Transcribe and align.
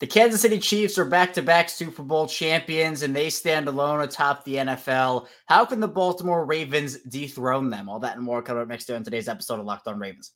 The 0.00 0.06
Kansas 0.06 0.42
City 0.42 0.60
Chiefs 0.60 0.96
are 0.96 1.04
back 1.04 1.32
to 1.32 1.42
back 1.42 1.68
Super 1.68 2.04
Bowl 2.04 2.28
champions 2.28 3.02
and 3.02 3.16
they 3.16 3.30
stand 3.30 3.66
alone 3.66 4.00
atop 4.00 4.44
the 4.44 4.54
NFL. 4.54 5.26
How 5.46 5.64
can 5.64 5.80
the 5.80 5.88
Baltimore 5.88 6.44
Ravens 6.44 6.98
dethrone 6.98 7.70
them? 7.70 7.88
All 7.88 7.98
that 7.98 8.14
and 8.14 8.24
more 8.24 8.40
coming 8.40 8.62
up 8.62 8.68
next 8.68 8.88
on 8.90 9.02
today's 9.02 9.26
episode 9.26 9.58
of 9.58 9.66
Locked 9.66 9.88
On 9.88 9.98
Ravens. 9.98 10.30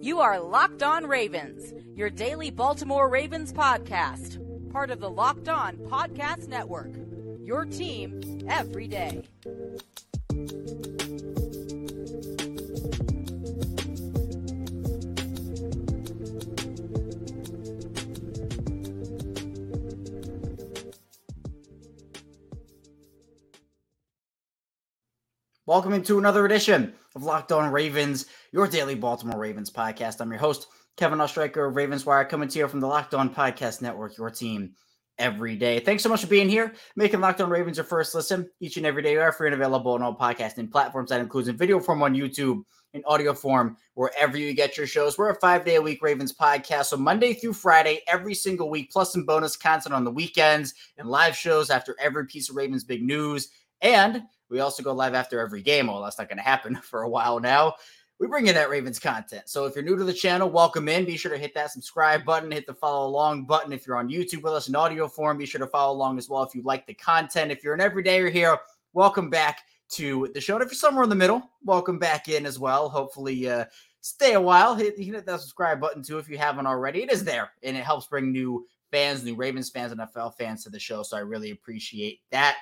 You 0.00 0.20
are 0.20 0.38
Locked 0.38 0.84
On 0.84 1.04
Ravens, 1.04 1.72
your 1.96 2.10
daily 2.10 2.52
Baltimore 2.52 3.08
Ravens 3.08 3.52
podcast, 3.52 4.38
part 4.70 4.92
of 4.92 5.00
the 5.00 5.10
Locked 5.10 5.48
On 5.48 5.76
Podcast 5.76 6.46
Network. 6.46 6.92
Your 7.42 7.64
team 7.64 8.20
every 8.48 8.86
day. 8.86 9.24
Welcome 25.70 25.92
into 25.92 26.18
another 26.18 26.44
edition 26.44 26.94
of 27.14 27.22
Locked 27.22 27.52
On 27.52 27.70
Ravens, 27.70 28.26
your 28.50 28.66
daily 28.66 28.96
Baltimore 28.96 29.38
Ravens 29.38 29.70
podcast. 29.70 30.20
I'm 30.20 30.32
your 30.32 30.40
host, 30.40 30.66
Kevin 30.96 31.20
Oestreicher 31.20 31.68
of 31.68 31.76
Ravens 31.76 32.04
Wire, 32.04 32.24
coming 32.24 32.48
to 32.48 32.58
you 32.58 32.66
from 32.66 32.80
the 32.80 32.88
Locked 32.88 33.14
On 33.14 33.32
Podcast 33.32 33.80
Network, 33.80 34.18
your 34.18 34.30
team 34.30 34.72
every 35.16 35.54
day. 35.54 35.78
Thanks 35.78 36.02
so 36.02 36.08
much 36.08 36.22
for 36.22 36.26
being 36.26 36.48
here, 36.48 36.74
making 36.96 37.20
Locked 37.20 37.40
On 37.40 37.48
Ravens 37.48 37.76
your 37.76 37.84
first 37.84 38.16
listen 38.16 38.50
each 38.58 38.78
and 38.78 38.84
every 38.84 39.00
day. 39.00 39.12
We 39.12 39.22
are 39.22 39.30
free 39.30 39.46
and 39.46 39.54
available 39.54 39.92
on 39.92 40.02
all 40.02 40.12
podcasting 40.12 40.72
platforms. 40.72 41.10
That 41.10 41.20
includes 41.20 41.46
in 41.46 41.56
video 41.56 41.78
form 41.78 42.02
on 42.02 42.16
YouTube, 42.16 42.64
in 42.92 43.04
audio 43.06 43.32
form, 43.32 43.76
wherever 43.94 44.36
you 44.36 44.52
get 44.54 44.76
your 44.76 44.88
shows. 44.88 45.16
We're 45.16 45.30
a 45.30 45.38
five 45.38 45.64
day 45.64 45.76
a 45.76 45.80
week 45.80 46.02
Ravens 46.02 46.34
podcast. 46.34 46.86
So 46.86 46.96
Monday 46.96 47.32
through 47.32 47.52
Friday, 47.52 48.00
every 48.08 48.34
single 48.34 48.70
week, 48.70 48.90
plus 48.90 49.12
some 49.12 49.24
bonus 49.24 49.56
content 49.56 49.94
on 49.94 50.02
the 50.02 50.10
weekends 50.10 50.74
and 50.98 51.08
live 51.08 51.36
shows 51.36 51.70
after 51.70 51.94
every 52.00 52.26
piece 52.26 52.50
of 52.50 52.56
Ravens 52.56 52.82
big 52.82 53.04
news. 53.04 53.50
And 53.82 54.24
we 54.50 54.60
also 54.60 54.82
go 54.82 54.92
live 54.92 55.14
after 55.14 55.40
every 55.40 55.62
game. 55.62 55.86
Well, 55.86 56.02
that's 56.02 56.18
not 56.18 56.28
going 56.28 56.38
to 56.38 56.44
happen 56.44 56.74
for 56.82 57.02
a 57.02 57.08
while 57.08 57.40
now. 57.40 57.74
We 58.18 58.26
bring 58.26 58.46
you 58.46 58.52
that 58.52 58.68
Ravens 58.68 58.98
content. 58.98 59.44
So 59.46 59.64
if 59.64 59.74
you're 59.74 59.84
new 59.84 59.96
to 59.96 60.04
the 60.04 60.12
channel, 60.12 60.50
welcome 60.50 60.90
in. 60.90 61.06
Be 61.06 61.16
sure 61.16 61.30
to 61.30 61.38
hit 61.38 61.54
that 61.54 61.70
subscribe 61.70 62.22
button, 62.22 62.50
hit 62.50 62.66
the 62.66 62.74
follow 62.74 63.08
along 63.08 63.44
button. 63.44 63.72
If 63.72 63.86
you're 63.86 63.96
on 63.96 64.10
YouTube 64.10 64.42
with 64.42 64.52
us 64.52 64.68
in 64.68 64.76
audio 64.76 65.08
form, 65.08 65.38
be 65.38 65.46
sure 65.46 65.60
to 65.60 65.66
follow 65.66 65.96
along 65.96 66.18
as 66.18 66.28
well 66.28 66.42
if 66.42 66.54
you 66.54 66.60
like 66.62 66.86
the 66.86 66.92
content. 66.92 67.50
If 67.50 67.64
you're 67.64 67.72
an 67.72 67.80
everydayer 67.80 68.30
here, 68.30 68.58
welcome 68.92 69.30
back 69.30 69.62
to 69.92 70.28
the 70.34 70.40
show. 70.40 70.56
And 70.56 70.62
if 70.62 70.68
you're 70.68 70.76
somewhere 70.76 71.04
in 71.04 71.08
the 71.08 71.16
middle, 71.16 71.48
welcome 71.64 71.98
back 71.98 72.28
in 72.28 72.44
as 72.44 72.58
well. 72.58 72.90
Hopefully, 72.90 73.48
uh, 73.48 73.64
stay 74.02 74.34
a 74.34 74.40
while. 74.40 74.74
Hit, 74.74 74.98
you 74.98 75.06
can 75.06 75.14
hit 75.14 75.24
that 75.24 75.40
subscribe 75.40 75.80
button 75.80 76.02
too 76.02 76.18
if 76.18 76.28
you 76.28 76.36
haven't 76.36 76.66
already. 76.66 77.02
It 77.02 77.10
is 77.10 77.24
there 77.24 77.52
and 77.62 77.74
it 77.74 77.84
helps 77.84 78.06
bring 78.06 78.32
new 78.32 78.66
fans, 78.90 79.24
new 79.24 79.34
Ravens 79.34 79.70
fans, 79.70 79.94
NFL 79.94 80.36
fans 80.36 80.64
to 80.64 80.70
the 80.70 80.78
show. 80.78 81.02
So 81.02 81.16
I 81.16 81.20
really 81.20 81.52
appreciate 81.52 82.20
that. 82.32 82.56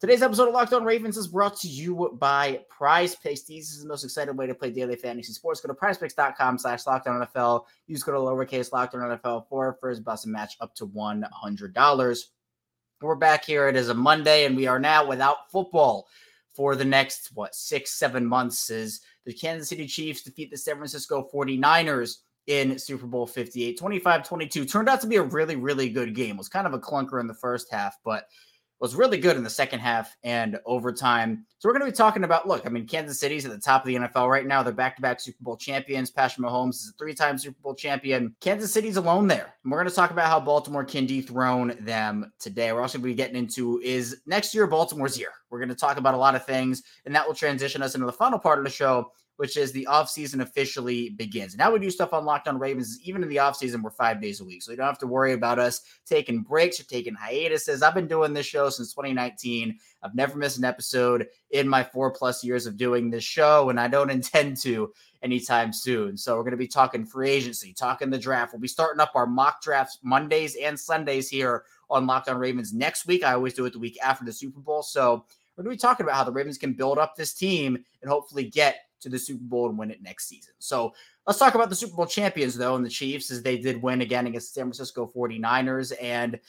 Today's 0.00 0.22
episode 0.22 0.48
of 0.48 0.54
Locked 0.54 0.72
On 0.72 0.84
Ravens 0.84 1.16
is 1.16 1.28
brought 1.28 1.56
to 1.60 1.68
you 1.68 2.10
by 2.18 2.60
Prize 2.68 3.14
Picks. 3.14 3.42
This 3.42 3.70
is 3.70 3.82
the 3.82 3.88
most 3.88 4.02
exciting 4.02 4.36
way 4.36 4.46
to 4.46 4.54
play 4.54 4.70
daily 4.70 4.96
fantasy 4.96 5.32
sports. 5.32 5.60
Go 5.60 5.72
to 5.72 5.74
prizepicks.com 5.74 6.58
slash 6.58 6.84
lockedon 6.84 7.26
NFL. 7.32 7.64
Use 7.86 8.02
code 8.02 8.16
lowercase 8.16 8.70
lockedon 8.70 9.18
NFL 9.18 9.48
for 9.48 9.78
first 9.80 10.02
and 10.06 10.32
match 10.32 10.56
up 10.60 10.74
to 10.74 10.86
$100. 10.86 12.24
We're 13.00 13.14
back 13.14 13.44
here. 13.44 13.68
It 13.68 13.76
is 13.76 13.88
a 13.88 13.94
Monday, 13.94 14.46
and 14.46 14.56
we 14.56 14.66
are 14.66 14.80
now 14.80 15.06
without 15.06 15.50
football 15.50 16.08
for 16.54 16.74
the 16.74 16.84
next, 16.84 17.30
what, 17.34 17.54
six, 17.54 17.92
seven 17.92 18.26
months. 18.26 18.70
Is 18.70 19.00
the 19.24 19.32
Kansas 19.32 19.68
City 19.68 19.86
Chiefs 19.86 20.22
defeat 20.22 20.50
the 20.50 20.56
San 20.56 20.76
Francisco 20.76 21.28
49ers 21.32 22.16
in 22.48 22.78
Super 22.78 23.06
Bowl 23.06 23.26
58, 23.26 23.78
25 23.78 24.28
22. 24.28 24.64
Turned 24.64 24.88
out 24.88 25.00
to 25.00 25.06
be 25.06 25.16
a 25.16 25.22
really, 25.22 25.56
really 25.56 25.88
good 25.88 26.14
game. 26.14 26.34
It 26.34 26.38
was 26.38 26.48
kind 26.48 26.66
of 26.66 26.74
a 26.74 26.80
clunker 26.80 27.20
in 27.20 27.26
the 27.28 27.34
first 27.34 27.70
half, 27.70 27.96
but 28.04 28.26
was 28.80 28.94
really 28.94 29.18
good 29.18 29.36
in 29.36 29.44
the 29.44 29.50
second 29.50 29.80
half 29.80 30.16
and 30.24 30.58
overtime. 30.66 31.46
So 31.58 31.68
we're 31.68 31.78
going 31.78 31.86
to 31.86 31.92
be 31.92 31.96
talking 31.96 32.24
about 32.24 32.46
look, 32.46 32.66
I 32.66 32.68
mean, 32.68 32.86
Kansas 32.86 33.18
City's 33.18 33.46
at 33.46 33.52
the 33.52 33.58
top 33.58 33.82
of 33.82 33.86
the 33.86 33.94
NFL 33.94 34.28
right 34.28 34.46
now. 34.46 34.62
They're 34.62 34.72
back 34.72 34.96
to 34.96 35.02
back 35.02 35.20
Super 35.20 35.42
Bowl 35.42 35.56
champions. 35.56 36.10
Patrick 36.10 36.44
Mahomes 36.44 36.74
is 36.74 36.92
a 36.94 36.98
three 36.98 37.14
time 37.14 37.38
Super 37.38 37.56
Bowl 37.62 37.74
champion. 37.74 38.34
Kansas 38.40 38.72
City's 38.72 38.96
alone 38.96 39.26
there. 39.26 39.54
And 39.62 39.72
we're 39.72 39.78
going 39.78 39.88
to 39.88 39.94
talk 39.94 40.10
about 40.10 40.26
how 40.26 40.40
Baltimore 40.40 40.84
can 40.84 41.06
dethrone 41.06 41.76
them 41.80 42.32
today. 42.38 42.72
We're 42.72 42.82
also 42.82 42.98
going 42.98 43.04
to 43.04 43.12
be 43.12 43.14
getting 43.14 43.36
into 43.36 43.80
is 43.82 44.20
next 44.26 44.54
year 44.54 44.66
Baltimore's 44.66 45.18
year. 45.18 45.32
We're 45.50 45.60
going 45.60 45.68
to 45.68 45.74
talk 45.74 45.96
about 45.96 46.14
a 46.14 46.18
lot 46.18 46.34
of 46.34 46.44
things, 46.44 46.82
and 47.06 47.14
that 47.14 47.26
will 47.26 47.34
transition 47.34 47.80
us 47.80 47.94
into 47.94 48.06
the 48.06 48.12
final 48.12 48.38
part 48.38 48.58
of 48.58 48.64
the 48.64 48.70
show, 48.70 49.12
which 49.36 49.56
is 49.56 49.72
the 49.72 49.86
offseason 49.90 50.40
officially 50.40 51.10
begins. 51.10 51.56
Now 51.56 51.72
we 51.72 51.78
do 51.78 51.90
stuff 51.90 52.12
on 52.12 52.24
Locked 52.24 52.48
On 52.48 52.58
Ravens. 52.58 52.98
Even 53.02 53.22
in 53.22 53.28
the 53.28 53.36
offseason, 53.36 53.82
we're 53.82 53.90
five 53.90 54.20
days 54.20 54.40
a 54.40 54.44
week. 54.44 54.62
So 54.62 54.70
you 54.70 54.76
don't 54.76 54.86
have 54.86 54.98
to 54.98 55.06
worry 55.06 55.32
about 55.32 55.58
us 55.58 55.82
taking 56.06 56.42
breaks 56.42 56.78
or 56.78 56.84
taking 56.84 57.14
hiatuses. 57.14 57.82
I've 57.82 57.94
been 57.94 58.06
doing 58.06 58.32
this 58.32 58.46
show 58.46 58.68
since 58.70 58.92
2019. 58.92 59.78
I've 60.02 60.14
never 60.14 60.36
missed 60.36 60.58
an 60.58 60.64
episode 60.64 61.26
in 61.50 61.68
my 61.68 61.82
four 61.82 62.10
plus 62.10 62.44
years 62.44 62.66
of 62.66 62.76
doing 62.76 63.10
this 63.10 63.24
show, 63.24 63.70
and 63.70 63.80
I 63.80 63.88
don't 63.88 64.10
intend 64.10 64.58
to 64.58 64.92
anytime 65.22 65.72
soon. 65.72 66.16
So 66.16 66.36
we're 66.36 66.42
going 66.42 66.52
to 66.52 66.56
be 66.58 66.68
talking 66.68 67.04
free 67.04 67.30
agency, 67.30 67.72
talking 67.72 68.10
the 68.10 68.18
draft. 68.18 68.52
We'll 68.52 68.60
be 68.60 68.68
starting 68.68 69.00
up 69.00 69.12
our 69.14 69.26
mock 69.26 69.62
drafts 69.62 69.98
Mondays 70.02 70.54
and 70.56 70.78
Sundays 70.78 71.28
here 71.28 71.64
on 71.90 72.06
Locked 72.06 72.28
On 72.28 72.36
Ravens 72.36 72.72
next 72.72 73.06
week. 73.06 73.24
I 73.24 73.32
always 73.32 73.54
do 73.54 73.64
it 73.64 73.72
the 73.72 73.78
week 73.78 73.98
after 74.02 74.24
the 74.24 74.32
Super 74.32 74.60
Bowl. 74.60 74.82
So 74.82 75.24
we're 75.56 75.64
going 75.64 75.76
to 75.76 75.78
be 75.78 75.86
talking 75.86 76.04
about 76.04 76.16
how 76.16 76.24
the 76.24 76.32
Ravens 76.32 76.58
can 76.58 76.72
build 76.72 76.98
up 76.98 77.16
this 77.16 77.32
team 77.32 77.78
and 78.02 78.10
hopefully 78.10 78.44
get 78.44 78.83
to 79.04 79.08
the 79.08 79.18
Super 79.18 79.44
Bowl 79.44 79.68
and 79.68 79.78
win 79.78 79.90
it 79.90 80.02
next 80.02 80.28
season. 80.28 80.54
So 80.58 80.92
let's 81.26 81.38
talk 81.38 81.54
about 81.54 81.70
the 81.70 81.76
Super 81.76 81.94
Bowl 81.94 82.06
champions, 82.06 82.56
though, 82.56 82.74
and 82.74 82.84
the 82.84 82.90
Chiefs, 82.90 83.30
as 83.30 83.42
they 83.42 83.58
did 83.58 83.80
win 83.80 84.00
again 84.00 84.26
against 84.26 84.52
the 84.52 84.60
San 84.60 84.64
Francisco 84.66 85.10
49ers. 85.14 85.92
And 86.00 86.40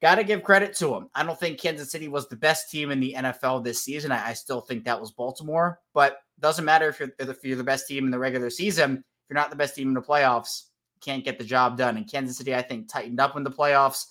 got 0.00 0.16
to 0.16 0.24
give 0.24 0.42
credit 0.42 0.74
to 0.74 0.88
them. 0.88 1.08
I 1.14 1.24
don't 1.24 1.38
think 1.38 1.60
Kansas 1.60 1.90
City 1.90 2.08
was 2.08 2.28
the 2.28 2.36
best 2.36 2.70
team 2.70 2.90
in 2.90 3.00
the 3.00 3.14
NFL 3.18 3.64
this 3.64 3.82
season. 3.82 4.12
I, 4.12 4.28
I 4.28 4.32
still 4.34 4.60
think 4.60 4.84
that 4.84 5.00
was 5.00 5.12
Baltimore, 5.12 5.80
but 5.94 6.18
doesn't 6.40 6.64
matter 6.64 6.88
if 6.88 7.00
you're, 7.00 7.12
if 7.18 7.44
you're 7.44 7.56
the 7.56 7.64
best 7.64 7.88
team 7.88 8.04
in 8.04 8.10
the 8.10 8.18
regular 8.18 8.50
season. 8.50 8.96
If 8.96 9.30
you're 9.30 9.36
not 9.36 9.50
the 9.50 9.56
best 9.56 9.76
team 9.76 9.88
in 9.88 9.94
the 9.94 10.02
playoffs, 10.02 10.64
can't 11.00 11.24
get 11.24 11.38
the 11.38 11.44
job 11.44 11.76
done. 11.76 11.96
And 11.96 12.10
Kansas 12.10 12.36
City, 12.36 12.54
I 12.54 12.62
think, 12.62 12.88
tightened 12.88 13.20
up 13.20 13.36
in 13.36 13.44
the 13.44 13.50
playoffs. 13.50 14.06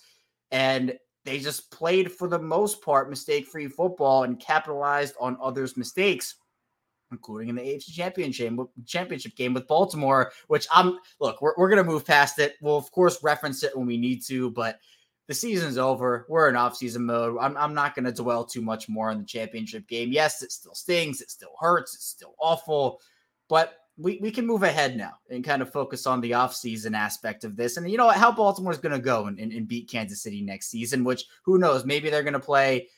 And 0.50 0.98
they 1.24 1.38
just 1.38 1.70
played 1.70 2.10
for 2.10 2.28
the 2.28 2.38
most 2.38 2.82
part 2.82 3.10
mistake 3.10 3.46
free 3.46 3.68
football 3.68 4.24
and 4.24 4.40
capitalized 4.40 5.14
on 5.20 5.36
others' 5.40 5.76
mistakes, 5.76 6.36
including 7.12 7.48
in 7.48 7.54
the 7.54 7.62
AFC 7.62 7.92
championship 7.92 8.52
championship 8.86 9.36
game 9.36 9.54
with 9.54 9.68
Baltimore. 9.68 10.32
Which 10.48 10.66
I'm 10.72 10.98
look, 11.20 11.40
we're, 11.40 11.54
we're 11.56 11.68
gonna 11.68 11.84
move 11.84 12.04
past 12.04 12.38
it. 12.38 12.56
We'll 12.60 12.76
of 12.76 12.90
course 12.90 13.22
reference 13.22 13.62
it 13.62 13.76
when 13.76 13.86
we 13.86 13.96
need 13.96 14.22
to, 14.24 14.50
but 14.50 14.80
the 15.28 15.34
season's 15.34 15.78
over. 15.78 16.26
We're 16.28 16.48
in 16.48 16.56
off-season 16.56 17.06
mode. 17.06 17.38
I'm, 17.40 17.56
I'm 17.56 17.74
not 17.74 17.94
to 18.04 18.12
dwell 18.12 18.44
too 18.44 18.60
much 18.60 18.88
more 18.88 19.08
on 19.10 19.18
the 19.18 19.24
championship 19.24 19.86
game. 19.86 20.10
Yes, 20.10 20.42
it 20.42 20.50
still 20.50 20.74
stings. 20.74 21.20
It 21.20 21.30
still 21.30 21.54
hurts. 21.60 21.94
It's 21.94 22.06
still 22.06 22.34
awful. 22.40 23.00
But 23.48 23.74
we, 23.96 24.18
we 24.20 24.30
can 24.30 24.46
move 24.46 24.62
ahead 24.62 24.96
now 24.96 25.12
and 25.30 25.44
kind 25.44 25.62
of 25.62 25.72
focus 25.72 26.06
on 26.06 26.20
the 26.20 26.32
offseason 26.32 26.96
aspect 26.96 27.44
of 27.44 27.56
this. 27.56 27.76
And 27.76 27.88
you 27.90 27.98
know 27.98 28.06
what? 28.06 28.16
How 28.16 28.32
Baltimore's 28.32 28.78
to 28.92 28.98
go 28.98 29.26
and, 29.26 29.38
and, 29.38 29.52
and 29.52 29.68
beat 29.68 29.88
Kansas 29.88 30.22
City 30.22 30.42
next 30.42 30.68
season, 30.68 31.04
which 31.04 31.24
who 31.44 31.58
knows? 31.58 31.84
Maybe 31.84 32.10
they're 32.10 32.22
to 32.32 32.40
play 32.40 32.88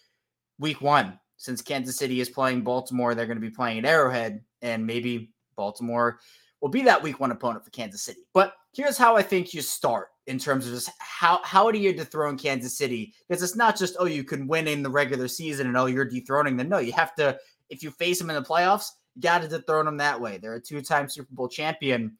week 0.59 0.81
one. 0.81 1.19
Since 1.37 1.63
Kansas 1.63 1.97
City 1.97 2.21
is 2.21 2.29
playing 2.31 2.63
Baltimore, 2.63 3.15
they're 3.15 3.27
going 3.27 3.37
to 3.37 3.41
be 3.41 3.51
playing 3.51 3.79
at 3.79 3.85
Arrowhead. 3.85 4.43
And 4.63 4.87
maybe 4.87 5.33
Baltimore 5.57 6.21
will 6.61 6.71
be 6.71 6.83
that 6.83 7.03
week 7.03 7.21
one 7.21 7.33
opponent 7.33 7.65
for 7.65 7.71
Kansas 7.71 8.03
City. 8.03 8.21
But 8.33 8.55
here's 8.75 8.97
how 8.97 9.17
I 9.17 9.23
think 9.23 9.53
you 9.53 9.63
start 9.63 10.09
in 10.27 10.39
terms 10.39 10.67
of 10.67 10.73
just 10.73 10.91
how 10.99 11.41
how 11.45 11.71
do 11.71 11.79
you 11.79 11.93
dethrone 11.93 12.39
Kansas 12.39 12.77
City? 12.79 13.13
Because 13.29 13.43
it's 13.43 13.57
not 13.57 13.77
just 13.77 13.97
oh 13.99 14.07
you 14.07 14.25
can 14.25 14.47
win 14.47 14.67
in 14.67 14.83
the 14.83 14.91
regular 14.91 15.29
season 15.29 15.67
and 15.67 15.77
oh 15.77 15.87
you're 15.87 16.05
dethroning 16.05 16.57
them. 16.57 16.69
No, 16.69 16.79
you 16.79 16.93
have 16.93 17.15
to 17.17 17.39
if 17.71 17.83
you 17.83 17.91
face 17.91 18.19
them 18.19 18.31
in 18.31 18.37
the 18.37 18.43
playoffs, 18.43 18.87
you 19.15 19.23
got 19.23 19.43
to 19.43 19.49
dethrone 19.49 19.87
them 19.87 19.97
that 19.99 20.21
way. 20.21 20.39
They're 20.39 20.55
a 20.55 20.61
two-time 20.61 21.09
Super 21.09 21.33
Bowl 21.33 21.49
champion. 21.49 22.17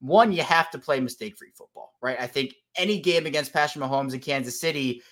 One, 0.00 0.32
you 0.32 0.42
have 0.42 0.70
to 0.70 0.78
play 0.78 1.00
mistake-free 1.00 1.52
football, 1.54 1.94
right? 2.02 2.20
I 2.20 2.26
think 2.26 2.54
any 2.76 3.00
game 3.00 3.26
against 3.26 3.52
Patrick 3.52 3.82
Mahomes 3.82 4.14
in 4.14 4.20
Kansas 4.20 4.60
City, 4.60 5.02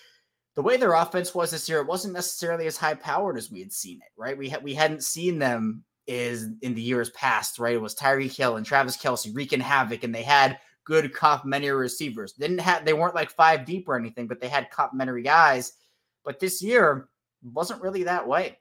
the 0.56 0.62
way 0.62 0.76
their 0.76 0.94
offense 0.94 1.34
was 1.34 1.50
this 1.50 1.68
year, 1.68 1.80
it 1.80 1.86
wasn't 1.86 2.14
necessarily 2.14 2.66
as 2.66 2.76
high-powered 2.76 3.36
as 3.36 3.50
we 3.50 3.60
had 3.60 3.72
seen 3.72 3.96
it, 3.96 4.12
right? 4.16 4.38
We 4.38 4.48
had 4.48 4.62
we 4.62 4.74
hadn't 4.74 5.02
seen 5.02 5.38
them 5.38 5.84
is 6.06 6.48
in 6.62 6.74
the 6.74 6.82
years 6.82 7.10
past, 7.10 7.58
right? 7.58 7.74
It 7.74 7.82
was 7.82 7.94
Tyreek 7.94 8.36
Hill 8.36 8.56
and 8.56 8.64
Travis 8.64 8.96
Kelce 8.96 9.34
wreaking 9.34 9.60
havoc, 9.60 10.04
and 10.04 10.14
they 10.14 10.22
had 10.22 10.58
good 10.84 11.12
complementary 11.14 11.72
receivers. 11.72 12.32
Didn't 12.32 12.58
have 12.58 12.84
they 12.84 12.92
weren't 12.92 13.14
like 13.14 13.30
five 13.30 13.64
deep 13.64 13.88
or 13.88 13.96
anything, 13.96 14.26
but 14.26 14.40
they 14.40 14.48
had 14.48 14.70
complementary 14.70 15.22
guys. 15.22 15.72
But 16.24 16.38
this 16.38 16.62
year 16.62 17.08
wasn't 17.42 17.82
really 17.82 18.04
that 18.04 18.26
way. 18.26 18.58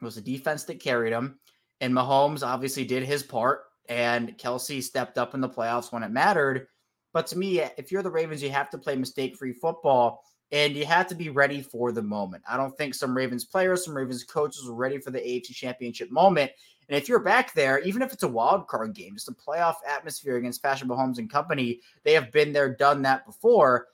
It 0.00 0.04
was 0.04 0.16
a 0.16 0.22
defense 0.22 0.64
that 0.64 0.80
carried 0.80 1.12
them. 1.12 1.38
And 1.80 1.94
Mahomes 1.94 2.46
obviously 2.46 2.84
did 2.84 3.02
his 3.02 3.22
part, 3.22 3.62
and 3.88 4.36
Kelce 4.38 4.82
stepped 4.82 5.18
up 5.18 5.34
in 5.34 5.40
the 5.40 5.48
playoffs 5.48 5.92
when 5.92 6.02
it 6.02 6.10
mattered. 6.10 6.66
But 7.12 7.26
to 7.28 7.38
me, 7.38 7.60
if 7.76 7.92
you're 7.92 8.02
the 8.02 8.10
Ravens, 8.10 8.42
you 8.42 8.50
have 8.50 8.70
to 8.70 8.78
play 8.78 8.96
mistake 8.96 9.36
free 9.36 9.52
football 9.52 10.22
and 10.52 10.76
you 10.76 10.84
have 10.84 11.08
to 11.08 11.14
be 11.14 11.30
ready 11.30 11.62
for 11.62 11.90
the 11.90 12.02
moment. 12.02 12.44
I 12.48 12.56
don't 12.56 12.76
think 12.76 12.94
some 12.94 13.16
Ravens 13.16 13.44
players, 13.44 13.84
some 13.84 13.96
Ravens 13.96 14.22
coaches 14.22 14.66
were 14.66 14.74
ready 14.74 14.98
for 14.98 15.10
the 15.10 15.18
AFC 15.18 15.54
championship 15.54 16.10
moment. 16.10 16.52
And 16.88 16.96
if 17.00 17.08
you're 17.08 17.20
back 17.20 17.54
there, 17.54 17.78
even 17.80 18.02
if 18.02 18.12
it's 18.12 18.22
a 18.22 18.28
wild 18.28 18.68
card 18.68 18.94
game, 18.94 19.14
just 19.14 19.28
a 19.28 19.32
playoff 19.32 19.76
atmosphere 19.88 20.36
against 20.36 20.62
Patrick 20.62 20.90
Mahomes 20.90 21.18
and 21.18 21.30
company, 21.30 21.80
they 22.04 22.12
have 22.12 22.30
been 22.30 22.52
there, 22.52 22.74
done 22.74 23.02
that 23.02 23.24
before. 23.24 23.86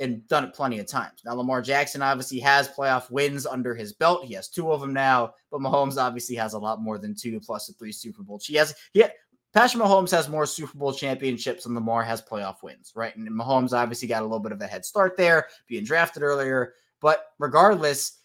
and 0.00 0.26
done 0.28 0.44
it 0.44 0.54
plenty 0.54 0.78
of 0.78 0.86
times. 0.86 1.20
Now, 1.24 1.34
Lamar 1.34 1.60
Jackson 1.60 2.00
obviously 2.00 2.40
has 2.40 2.68
playoff 2.68 3.10
wins 3.10 3.44
under 3.44 3.74
his 3.74 3.92
belt. 3.92 4.24
He 4.24 4.32
has 4.34 4.48
two 4.48 4.72
of 4.72 4.80
them 4.80 4.94
now, 4.94 5.34
but 5.50 5.60
Mahomes 5.60 5.98
obviously 5.98 6.34
has 6.36 6.54
a 6.54 6.58
lot 6.58 6.80
more 6.80 6.98
than 6.98 7.14
two 7.14 7.38
plus 7.38 7.66
the 7.66 7.74
three 7.74 7.92
Super 7.92 8.22
Bowls. 8.22 8.46
He 8.46 8.54
has, 8.54 8.74
he, 8.94 9.04
Patrick 9.52 9.82
Mahomes 9.82 10.12
has 10.12 10.28
more 10.28 10.46
Super 10.46 10.78
Bowl 10.78 10.92
championships 10.92 11.64
than 11.64 11.74
Lamar 11.74 12.04
has 12.04 12.22
playoff 12.22 12.62
wins, 12.62 12.92
right? 12.94 13.14
And 13.16 13.28
Mahomes 13.28 13.72
obviously 13.72 14.06
got 14.06 14.22
a 14.22 14.24
little 14.24 14.38
bit 14.38 14.52
of 14.52 14.60
a 14.60 14.66
head 14.66 14.84
start 14.84 15.16
there, 15.16 15.48
being 15.66 15.84
drafted 15.84 16.22
earlier. 16.22 16.74
But 17.00 17.26
regardless, 17.38 18.18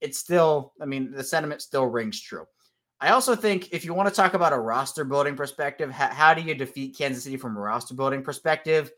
it's 0.00 0.18
still, 0.18 0.72
I 0.80 0.84
mean, 0.84 1.10
the 1.10 1.24
sentiment 1.24 1.62
still 1.62 1.86
rings 1.86 2.20
true. 2.20 2.46
I 3.00 3.10
also 3.10 3.34
think 3.34 3.72
if 3.72 3.84
you 3.84 3.94
want 3.94 4.08
to 4.08 4.14
talk 4.14 4.34
about 4.34 4.52
a 4.52 4.58
roster 4.58 5.04
building 5.04 5.36
perspective, 5.36 5.90
how, 5.90 6.08
how 6.08 6.34
do 6.34 6.42
you 6.42 6.54
defeat 6.54 6.96
Kansas 6.96 7.24
City 7.24 7.36
from 7.36 7.56
a 7.56 7.60
roster 7.60 7.94
building 7.94 8.22
perspective? 8.22 8.90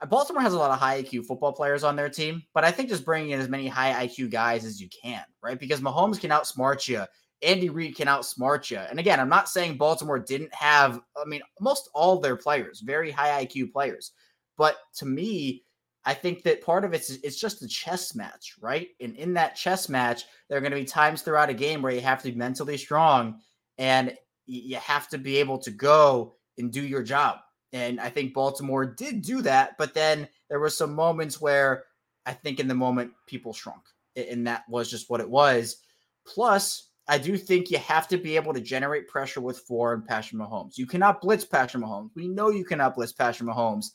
Uh, 0.00 0.06
Baltimore 0.06 0.42
has 0.42 0.54
a 0.54 0.58
lot 0.58 0.70
of 0.70 0.78
high 0.78 1.02
IQ 1.02 1.26
football 1.26 1.52
players 1.52 1.84
on 1.84 1.96
their 1.96 2.08
team, 2.08 2.42
but 2.54 2.64
I 2.64 2.70
think 2.70 2.88
just 2.88 3.04
bringing 3.04 3.30
in 3.30 3.40
as 3.40 3.48
many 3.48 3.68
high 3.68 4.06
IQ 4.06 4.30
guys 4.30 4.64
as 4.64 4.80
you 4.80 4.88
can, 4.88 5.22
right? 5.42 5.58
Because 5.58 5.80
Mahomes 5.80 6.20
can 6.20 6.30
outsmart 6.30 6.88
you. 6.88 7.04
Andy 7.44 7.68
Reid 7.68 7.96
can 7.96 8.08
outsmart 8.08 8.70
you. 8.70 8.78
And 8.78 8.98
again, 8.98 9.20
I'm 9.20 9.28
not 9.28 9.48
saying 9.48 9.76
Baltimore 9.76 10.18
didn't 10.18 10.54
have, 10.54 11.00
I 11.16 11.24
mean, 11.26 11.42
most 11.60 11.90
all 11.94 12.20
their 12.20 12.36
players, 12.36 12.80
very 12.80 13.10
high 13.10 13.44
IQ 13.44 13.72
players. 13.72 14.12
But 14.56 14.76
to 14.96 15.06
me, 15.06 15.64
I 16.04 16.14
think 16.14 16.42
that 16.42 16.62
part 16.62 16.84
of 16.84 16.92
it's 16.92 17.10
it's 17.10 17.40
just 17.40 17.62
a 17.62 17.68
chess 17.68 18.14
match, 18.14 18.56
right? 18.60 18.88
And 19.00 19.16
in 19.16 19.34
that 19.34 19.56
chess 19.56 19.88
match, 19.88 20.24
there 20.48 20.58
are 20.58 20.60
going 20.60 20.72
to 20.72 20.78
be 20.78 20.84
times 20.84 21.22
throughout 21.22 21.50
a 21.50 21.54
game 21.54 21.80
where 21.80 21.92
you 21.92 22.02
have 22.02 22.22
to 22.22 22.30
be 22.30 22.36
mentally 22.36 22.76
strong 22.76 23.40
and 23.78 24.16
you 24.46 24.76
have 24.76 25.08
to 25.08 25.18
be 25.18 25.38
able 25.38 25.58
to 25.58 25.70
go 25.70 26.34
and 26.58 26.70
do 26.70 26.82
your 26.82 27.02
job. 27.02 27.38
And 27.72 27.98
I 28.00 28.10
think 28.10 28.34
Baltimore 28.34 28.86
did 28.86 29.22
do 29.22 29.40
that, 29.42 29.76
but 29.78 29.94
then 29.94 30.28
there 30.48 30.60
were 30.60 30.70
some 30.70 30.94
moments 30.94 31.40
where 31.40 31.84
I 32.26 32.32
think 32.32 32.60
in 32.60 32.68
the 32.68 32.74
moment 32.74 33.12
people 33.26 33.52
shrunk, 33.52 33.82
and 34.14 34.46
that 34.46 34.62
was 34.68 34.90
just 34.90 35.10
what 35.10 35.20
it 35.20 35.28
was. 35.28 35.78
Plus, 36.26 36.90
I 37.06 37.18
do 37.18 37.36
think 37.36 37.70
you 37.70 37.78
have 37.78 38.08
to 38.08 38.16
be 38.16 38.36
able 38.36 38.54
to 38.54 38.60
generate 38.60 39.08
pressure 39.08 39.40
with 39.40 39.58
four 39.58 39.92
and 39.92 40.06
Patrick 40.06 40.40
Mahomes. 40.40 40.78
You 40.78 40.86
cannot 40.86 41.20
blitz 41.20 41.44
Patrick 41.44 41.82
Mahomes. 41.82 42.10
We 42.14 42.28
know 42.28 42.48
you 42.48 42.64
cannot 42.64 42.94
blitz 42.94 43.12
Patrick 43.12 43.48
Mahomes. 43.48 43.88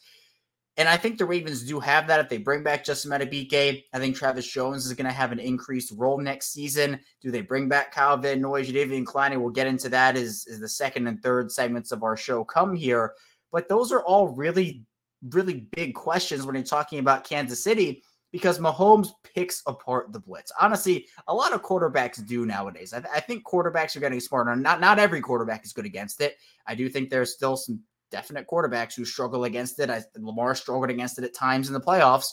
And 0.78 0.88
I 0.88 0.96
think 0.96 1.18
the 1.18 1.26
Ravens 1.26 1.64
do 1.64 1.80
have 1.80 2.08
that 2.08 2.22
if 2.22 2.30
they 2.30 2.38
bring 2.38 2.64
back 2.64 2.86
Justin 2.86 3.12
Madubuike. 3.12 3.84
I 3.92 4.00
think 4.00 4.16
Travis 4.16 4.50
Jones 4.50 4.86
is 4.86 4.94
going 4.94 5.08
to 5.08 5.12
have 5.12 5.32
an 5.32 5.40
increased 5.40 5.92
role 5.98 6.20
next 6.20 6.54
season. 6.54 7.00
Do 7.22 7.32
they 7.32 7.42
bring 7.42 7.68
back 7.68 7.92
Kyle 7.92 8.16
Van 8.16 8.40
Noy, 8.40 8.64
Jadeveon 8.64 9.04
Clowney? 9.04 9.38
We'll 9.38 9.50
get 9.50 9.68
into 9.68 9.90
that 9.90 10.16
as, 10.16 10.46
as 10.50 10.60
the 10.60 10.70
second 10.70 11.08
and 11.08 11.22
third 11.22 11.52
segments 11.52 11.92
of 11.92 12.04
our 12.04 12.16
show 12.16 12.46
come 12.46 12.76
here. 12.76 13.14
But 13.52 13.68
those 13.68 13.92
are 13.92 14.04
all 14.04 14.30
really, 14.30 14.84
really 15.32 15.68
big 15.76 15.96
questions 15.96 16.46
when 16.46 16.56
you're 16.56 16.64
talking 16.64 17.00
about 17.00 17.26
Kansas 17.26 17.62
City 17.62 18.04
because 18.32 18.60
Mahomes 18.60 19.10
picks 19.24 19.64
apart 19.66 20.12
the 20.14 20.20
blitz. 20.20 20.52
Honestly, 20.60 21.08
a 21.28 21.34
lot 21.34 21.54
of 21.54 21.64
quarterbacks 21.64 22.26
do 22.26 22.46
nowadays. 22.46 22.94
I, 22.94 23.00
th- 23.00 23.14
I, 23.14 23.20
think 23.20 23.44
quarterbacks 23.44 23.96
are 23.96 24.00
getting 24.00 24.20
smarter. 24.20 24.56
Not 24.56 24.80
not 24.80 25.00
every 25.00 25.22
quarterback 25.22 25.66
is 25.66 25.74
good 25.74 25.86
against 25.86 26.22
it. 26.22 26.38
I 26.68 26.76
do 26.76 26.90
think 26.90 27.10
there's 27.10 27.34
still 27.34 27.58
some 27.58 27.82
definite 28.12 28.48
quarterbacks 28.48 28.96
who 28.96 29.06
struggle 29.06 29.46
against 29.46 29.80
it. 29.80 29.90
I, 29.90 30.04
Lamar 30.18 30.56
struggled 30.56 30.90
against 30.90 31.18
it 31.18 31.24
at 31.24 31.34
times 31.34 31.68
in 31.68 31.74
the 31.74 31.82
playoffs, 31.82 32.30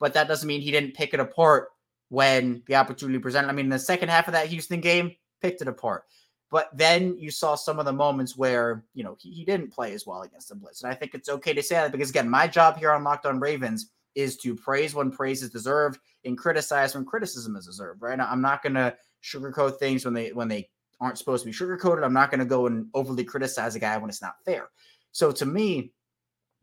but 0.00 0.14
that 0.14 0.28
doesn't 0.28 0.46
mean 0.46 0.60
he 0.60 0.70
didn't 0.70 0.94
pick 0.94 1.14
it 1.14 1.20
apart 1.20 1.68
when 2.08 2.62
the 2.66 2.76
opportunity 2.76 3.18
presented. 3.18 3.48
I 3.48 3.52
mean, 3.52 3.66
in 3.66 3.70
the 3.70 3.78
second 3.78 4.08
half 4.08 4.28
of 4.28 4.32
that 4.32 4.48
Houston 4.48 4.80
game 4.80 5.14
picked 5.40 5.62
it 5.62 5.68
apart. 5.68 6.04
But 6.48 6.70
then 6.72 7.18
you 7.18 7.32
saw 7.32 7.56
some 7.56 7.80
of 7.80 7.86
the 7.86 7.92
moments 7.92 8.36
where, 8.36 8.84
you 8.94 9.02
know, 9.02 9.16
he, 9.18 9.30
he 9.30 9.44
didn't 9.44 9.72
play 9.72 9.92
as 9.92 10.06
well 10.06 10.22
against 10.22 10.48
the 10.48 10.54
Blitz. 10.54 10.82
And 10.82 10.92
I 10.92 10.94
think 10.94 11.12
it's 11.12 11.28
okay 11.28 11.52
to 11.52 11.62
say 11.62 11.74
that 11.74 11.90
because, 11.90 12.10
again, 12.10 12.28
my 12.28 12.46
job 12.46 12.78
here 12.78 12.92
on 12.92 13.02
Locked 13.02 13.26
On 13.26 13.40
Ravens 13.40 13.90
is 14.16 14.36
to 14.38 14.56
praise 14.56 14.94
when 14.94 15.12
praise 15.12 15.42
is 15.42 15.50
deserved 15.50 16.00
and 16.24 16.36
criticize 16.36 16.94
when 16.94 17.04
criticism 17.04 17.54
is 17.54 17.66
deserved. 17.66 18.02
Right? 18.02 18.18
I'm 18.18 18.40
not 18.40 18.62
going 18.62 18.74
to 18.74 18.96
sugarcoat 19.22 19.78
things 19.78 20.04
when 20.04 20.14
they 20.14 20.32
when 20.32 20.48
they 20.48 20.68
aren't 21.00 21.18
supposed 21.18 21.44
to 21.44 21.50
be 21.50 21.56
sugarcoated. 21.56 22.02
I'm 22.02 22.12
not 22.12 22.30
going 22.30 22.40
to 22.40 22.46
go 22.46 22.66
and 22.66 22.88
overly 22.94 23.22
criticize 23.22 23.76
a 23.76 23.78
guy 23.78 23.96
when 23.98 24.10
it's 24.10 24.22
not 24.22 24.42
fair. 24.44 24.70
So 25.12 25.30
to 25.30 25.46
me, 25.46 25.92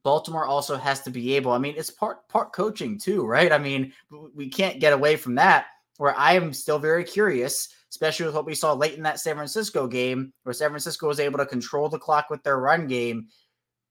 Baltimore 0.03 0.45
also 0.45 0.75
has 0.75 1.01
to 1.01 1.09
be 1.09 1.35
able. 1.35 1.51
I 1.51 1.59
mean, 1.59 1.75
it's 1.77 1.91
part 1.91 2.27
part 2.27 2.51
coaching 2.51 2.99
too, 2.99 3.25
right? 3.25 3.51
I 3.51 3.57
mean, 3.57 3.93
we 4.35 4.49
can't 4.49 4.79
get 4.79 4.93
away 4.93 5.15
from 5.15 5.35
that. 5.35 5.67
Where 5.97 6.17
I 6.17 6.33
am 6.33 6.53
still 6.53 6.79
very 6.79 7.03
curious, 7.03 7.69
especially 7.91 8.25
with 8.25 8.35
what 8.35 8.47
we 8.47 8.55
saw 8.55 8.73
late 8.73 8.97
in 8.97 9.03
that 9.03 9.19
San 9.19 9.35
Francisco 9.35 9.87
game, 9.87 10.33
where 10.41 10.53
San 10.53 10.69
Francisco 10.69 11.07
was 11.07 11.19
able 11.19 11.37
to 11.37 11.45
control 11.45 11.87
the 11.87 11.99
clock 11.99 12.31
with 12.31 12.41
their 12.41 12.57
run 12.57 12.87
game 12.87 13.27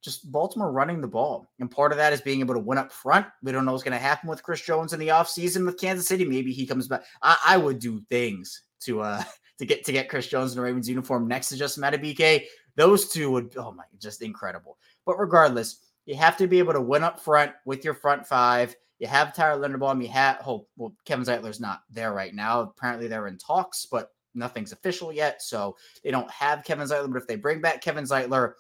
just 0.02 0.30
Baltimore 0.30 0.72
running 0.72 1.00
the 1.00 1.08
ball. 1.08 1.48
And 1.60 1.70
part 1.70 1.92
of 1.92 1.98
that 1.98 2.12
is 2.12 2.20
being 2.20 2.40
able 2.40 2.54
to 2.54 2.60
win 2.60 2.78
up 2.78 2.92
front. 2.92 3.26
We 3.42 3.52
don't 3.52 3.64
know 3.64 3.72
what's 3.72 3.84
going 3.84 3.96
to 3.96 3.98
happen 3.98 4.28
with 4.28 4.42
Chris 4.42 4.60
Jones 4.60 4.92
in 4.92 5.00
the 5.00 5.08
offseason 5.08 5.64
with 5.64 5.78
Kansas 5.80 6.08
City. 6.08 6.24
Maybe 6.24 6.52
he 6.52 6.66
comes 6.66 6.88
back. 6.88 7.04
I, 7.22 7.38
I, 7.46 7.56
would 7.56 7.78
do 7.78 8.02
things 8.10 8.62
to 8.80 9.00
uh 9.00 9.22
to 9.58 9.66
get 9.66 9.84
to 9.84 9.92
get 9.92 10.08
Chris 10.08 10.26
Jones 10.26 10.52
in 10.52 10.58
a 10.58 10.62
Ravens 10.62 10.88
uniform 10.88 11.28
next 11.28 11.50
to 11.50 11.56
Justin 11.56 11.84
Madubuike. 11.84 12.46
Those 12.76 13.08
two 13.08 13.30
would 13.30 13.56
oh 13.56 13.72
my 13.72 13.84
just 13.98 14.22
incredible. 14.22 14.76
But 15.06 15.18
regardless, 15.18 15.78
you 16.04 16.16
have 16.16 16.36
to 16.38 16.48
be 16.48 16.58
able 16.58 16.72
to 16.72 16.80
win 16.80 17.04
up 17.04 17.20
front 17.20 17.52
with 17.64 17.84
your 17.84 17.94
front 17.94 18.26
five. 18.26 18.74
You 18.98 19.06
have 19.06 19.34
Tyler 19.34 19.66
Linderbaum. 19.66 20.02
You 20.02 20.08
have 20.08 20.42
oh 20.46 20.66
well, 20.76 20.92
Kevin 21.04 21.24
Zeitler's 21.24 21.60
not 21.60 21.82
there 21.90 22.12
right 22.12 22.34
now. 22.34 22.60
Apparently 22.60 23.06
they're 23.06 23.28
in 23.28 23.38
talks, 23.38 23.86
but 23.86 24.10
nothing's 24.34 24.72
official 24.72 25.12
yet. 25.12 25.42
So 25.42 25.76
they 26.02 26.10
don't 26.10 26.30
have 26.30 26.64
Kevin 26.64 26.88
Zeitler. 26.88 27.12
But 27.12 27.22
if 27.22 27.28
they 27.28 27.36
bring 27.36 27.60
back 27.60 27.82
Kevin 27.82 28.04
Zeitler, 28.04 28.54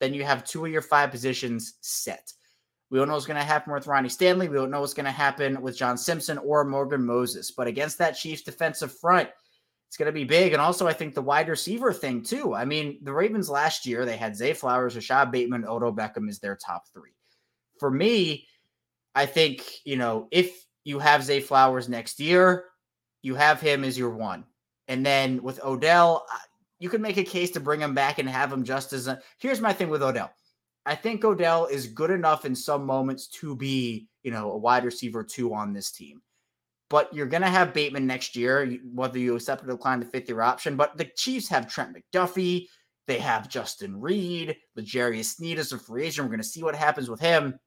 then 0.00 0.14
you 0.14 0.24
have 0.24 0.44
two 0.44 0.64
of 0.64 0.72
your 0.72 0.82
five 0.82 1.10
positions 1.10 1.74
set. 1.80 2.32
We 2.90 2.98
don't 2.98 3.08
know 3.08 3.14
what's 3.14 3.26
going 3.26 3.38
to 3.38 3.44
happen 3.44 3.72
with 3.72 3.86
Ronnie 3.86 4.08
Stanley. 4.08 4.48
We 4.48 4.56
don't 4.56 4.70
know 4.70 4.80
what's 4.80 4.94
going 4.94 5.04
to 5.06 5.12
happen 5.12 5.60
with 5.60 5.76
John 5.76 5.98
Simpson 5.98 6.38
or 6.38 6.64
Morgan 6.64 7.04
Moses. 7.04 7.50
But 7.50 7.66
against 7.66 7.98
that 7.98 8.12
Chiefs 8.12 8.42
defensive 8.42 8.98
front, 8.98 9.28
it's 9.88 9.96
going 9.96 10.06
to 10.06 10.12
be 10.12 10.24
big. 10.24 10.52
And 10.52 10.62
also, 10.62 10.86
I 10.86 10.92
think 10.92 11.14
the 11.14 11.22
wide 11.22 11.48
receiver 11.48 11.92
thing, 11.92 12.22
too. 12.22 12.54
I 12.54 12.64
mean, 12.64 12.98
the 13.02 13.12
Ravens 13.12 13.50
last 13.50 13.84
year, 13.84 14.04
they 14.04 14.16
had 14.16 14.36
Zay 14.36 14.54
Flowers, 14.54 14.94
Rashod 14.94 15.30
Bateman, 15.30 15.66
Odell 15.66 15.92
Beckham 15.92 16.28
is 16.28 16.38
their 16.38 16.56
top 16.56 16.84
three. 16.92 17.12
For 17.78 17.90
me, 17.90 18.46
I 19.14 19.26
think, 19.26 19.64
you 19.84 19.96
know, 19.96 20.28
if 20.30 20.64
you 20.84 20.98
have 20.98 21.24
Zay 21.24 21.40
Flowers 21.40 21.88
next 21.88 22.20
year, 22.20 22.64
you 23.22 23.34
have 23.34 23.60
him 23.60 23.84
as 23.84 23.98
your 23.98 24.10
one. 24.10 24.44
And 24.88 25.04
then 25.04 25.42
with 25.42 25.62
Odell, 25.62 26.26
you 26.78 26.88
could 26.88 27.00
make 27.00 27.16
a 27.16 27.24
case 27.24 27.50
to 27.52 27.60
bring 27.60 27.80
him 27.80 27.94
back 27.94 28.18
and 28.18 28.28
have 28.28 28.52
him 28.52 28.64
just 28.64 28.92
as 28.92 29.08
a. 29.08 29.20
Here's 29.38 29.60
my 29.60 29.72
thing 29.72 29.88
with 29.88 30.02
Odell. 30.02 30.30
I 30.86 30.94
think 30.94 31.24
Odell 31.24 31.66
is 31.66 31.86
good 31.86 32.10
enough 32.10 32.44
in 32.44 32.54
some 32.54 32.86
moments 32.86 33.26
to 33.28 33.54
be, 33.54 34.08
you 34.22 34.30
know, 34.30 34.52
a 34.52 34.56
wide 34.56 34.84
receiver 34.84 35.22
two 35.22 35.52
on 35.52 35.72
this 35.72 35.90
team. 35.90 36.22
But 36.88 37.12
you're 37.12 37.26
going 37.26 37.42
to 37.42 37.48
have 37.48 37.74
Bateman 37.74 38.06
next 38.06 38.34
year, 38.34 38.78
whether 38.94 39.18
you 39.18 39.36
accept 39.36 39.62
or 39.62 39.66
decline 39.66 40.00
the 40.00 40.06
fifth 40.06 40.28
year 40.28 40.40
option. 40.40 40.76
But 40.76 40.96
the 40.96 41.04
Chiefs 41.04 41.48
have 41.48 41.68
Trent 41.68 41.94
McDuffie. 41.94 42.68
They 43.06 43.18
have 43.18 43.50
Justin 43.50 44.00
Reid. 44.00 44.56
L'Jarius 44.76 45.36
Sneed 45.36 45.58
is 45.58 45.72
a 45.72 45.78
free 45.78 46.06
agent. 46.06 46.24
We're 46.24 46.30
going 46.30 46.42
to 46.42 46.48
see 46.48 46.62
what 46.62 46.74
happens 46.74 47.10
with 47.10 47.20
him. 47.20 47.58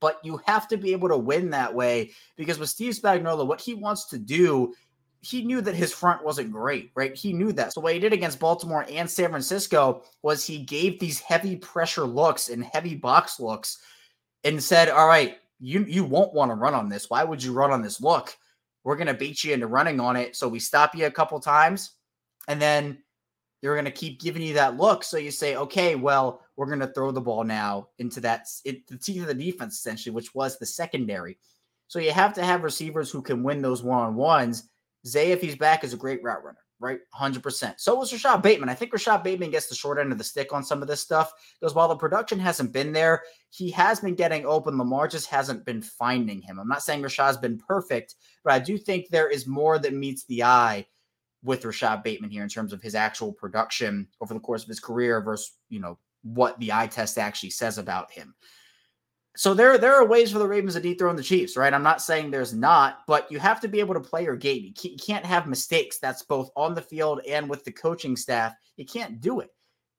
But 0.00 0.20
you 0.22 0.40
have 0.46 0.68
to 0.68 0.76
be 0.76 0.92
able 0.92 1.08
to 1.08 1.18
win 1.18 1.50
that 1.50 1.74
way 1.74 2.12
because 2.36 2.58
with 2.58 2.70
Steve 2.70 2.94
Spagnuolo, 2.94 3.46
what 3.46 3.60
he 3.60 3.74
wants 3.74 4.06
to 4.10 4.18
do 4.18 4.72
he 5.20 5.42
knew 5.44 5.60
that 5.60 5.74
his 5.74 5.92
front 5.92 6.24
wasn't 6.24 6.52
great, 6.52 6.90
right? 6.94 7.14
He 7.14 7.32
knew 7.32 7.52
that. 7.52 7.72
So 7.72 7.80
what 7.80 7.94
he 7.94 7.98
did 7.98 8.12
against 8.12 8.38
Baltimore 8.38 8.86
and 8.88 9.10
San 9.10 9.30
Francisco 9.30 10.02
was 10.22 10.44
he 10.44 10.58
gave 10.58 10.98
these 10.98 11.20
heavy 11.20 11.56
pressure 11.56 12.04
looks 12.04 12.48
and 12.48 12.64
heavy 12.64 12.94
box 12.94 13.40
looks 13.40 13.78
and 14.44 14.62
said, 14.62 14.88
"All 14.88 15.08
right, 15.08 15.38
you 15.60 15.84
you 15.84 16.04
won't 16.04 16.34
want 16.34 16.50
to 16.50 16.54
run 16.54 16.74
on 16.74 16.88
this. 16.88 17.10
Why 17.10 17.24
would 17.24 17.42
you 17.42 17.52
run 17.52 17.72
on 17.72 17.82
this 17.82 18.00
look? 18.00 18.36
We're 18.84 18.96
going 18.96 19.08
to 19.08 19.14
beat 19.14 19.44
you 19.44 19.52
into 19.52 19.66
running 19.66 20.00
on 20.00 20.16
it. 20.16 20.36
So 20.36 20.48
we 20.48 20.60
stop 20.60 20.94
you 20.94 21.06
a 21.06 21.10
couple 21.10 21.38
times 21.40 21.92
and 22.46 22.62
then 22.62 22.98
they're 23.60 23.74
going 23.74 23.84
to 23.84 23.90
keep 23.90 24.20
giving 24.20 24.42
you 24.42 24.54
that 24.54 24.76
look. 24.76 25.02
So 25.02 25.18
you 25.18 25.30
say, 25.30 25.56
okay, 25.56 25.96
well, 25.96 26.42
we're 26.56 26.66
going 26.66 26.78
to 26.80 26.92
throw 26.92 27.10
the 27.10 27.20
ball 27.20 27.44
now 27.44 27.88
into 27.98 28.20
that 28.20 28.46
it, 28.64 28.86
the 28.86 28.96
teeth 28.96 29.22
of 29.22 29.28
the 29.28 29.34
defense, 29.34 29.74
essentially, 29.74 30.14
which 30.14 30.34
was 30.34 30.58
the 30.58 30.66
secondary. 30.66 31.38
So 31.88 31.98
you 31.98 32.12
have 32.12 32.34
to 32.34 32.44
have 32.44 32.62
receivers 32.62 33.10
who 33.10 33.20
can 33.20 33.42
win 33.42 33.60
those 33.60 33.82
one 33.82 34.02
on 34.02 34.14
ones 34.14 34.68
Zay, 35.08 35.32
if 35.32 35.40
he's 35.40 35.56
back, 35.56 35.84
is 35.84 35.92
a 35.92 35.96
great 35.96 36.22
route 36.22 36.44
runner, 36.44 36.58
right? 36.80 37.00
100%. 37.18 37.74
So 37.78 37.94
was 37.94 38.12
Rashod 38.12 38.42
Bateman. 38.42 38.68
I 38.68 38.74
think 38.74 38.92
Rashod 38.92 39.22
Bateman 39.22 39.50
gets 39.50 39.66
the 39.66 39.74
short 39.74 39.98
end 39.98 40.12
of 40.12 40.18
the 40.18 40.24
stick 40.24 40.52
on 40.52 40.62
some 40.64 40.82
of 40.82 40.88
this 40.88 41.00
stuff 41.00 41.32
because 41.60 41.74
while 41.74 41.88
the 41.88 41.96
production 41.96 42.38
hasn't 42.38 42.72
been 42.72 42.92
there, 42.92 43.22
he 43.50 43.70
has 43.70 44.00
been 44.00 44.14
getting 44.14 44.46
open. 44.46 44.78
Lamar 44.78 45.08
just 45.08 45.26
hasn't 45.26 45.64
been 45.64 45.82
finding 45.82 46.40
him. 46.40 46.58
I'm 46.58 46.68
not 46.68 46.82
saying 46.82 47.02
Rashod's 47.02 47.38
been 47.38 47.58
perfect, 47.58 48.14
but 48.44 48.52
I 48.52 48.58
do 48.58 48.78
think 48.78 49.08
there 49.08 49.28
is 49.28 49.46
more 49.46 49.78
that 49.78 49.94
meets 49.94 50.24
the 50.24 50.44
eye 50.44 50.86
with 51.42 51.64
Rashod 51.64 52.02
Bateman 52.02 52.30
here 52.30 52.42
in 52.42 52.48
terms 52.48 52.72
of 52.72 52.82
his 52.82 52.94
actual 52.94 53.32
production 53.32 54.08
over 54.20 54.34
the 54.34 54.40
course 54.40 54.62
of 54.62 54.68
his 54.68 54.80
career 54.80 55.20
versus, 55.20 55.56
you 55.68 55.80
know, 55.80 55.98
what 56.22 56.58
the 56.58 56.72
eye 56.72 56.88
test 56.88 57.16
actually 57.16 57.50
says 57.50 57.78
about 57.78 58.10
him. 58.10 58.34
So 59.38 59.54
there, 59.54 59.78
there 59.78 59.94
are 59.94 60.04
ways 60.04 60.32
for 60.32 60.40
the 60.40 60.48
Ravens 60.48 60.74
to 60.74 60.80
dethrone 60.80 61.14
the 61.14 61.22
Chiefs, 61.22 61.56
right? 61.56 61.72
I'm 61.72 61.84
not 61.84 62.02
saying 62.02 62.32
there's 62.32 62.52
not, 62.52 63.06
but 63.06 63.30
you 63.30 63.38
have 63.38 63.60
to 63.60 63.68
be 63.68 63.78
able 63.78 63.94
to 63.94 64.00
play 64.00 64.24
your 64.24 64.34
game. 64.34 64.74
You 64.82 64.96
can't 64.96 65.24
have 65.24 65.46
mistakes. 65.46 66.00
That's 66.00 66.24
both 66.24 66.50
on 66.56 66.74
the 66.74 66.82
field 66.82 67.20
and 67.24 67.48
with 67.48 67.62
the 67.62 67.70
coaching 67.70 68.16
staff. 68.16 68.52
You 68.76 68.84
can't 68.84 69.20
do 69.20 69.38
it. 69.38 69.50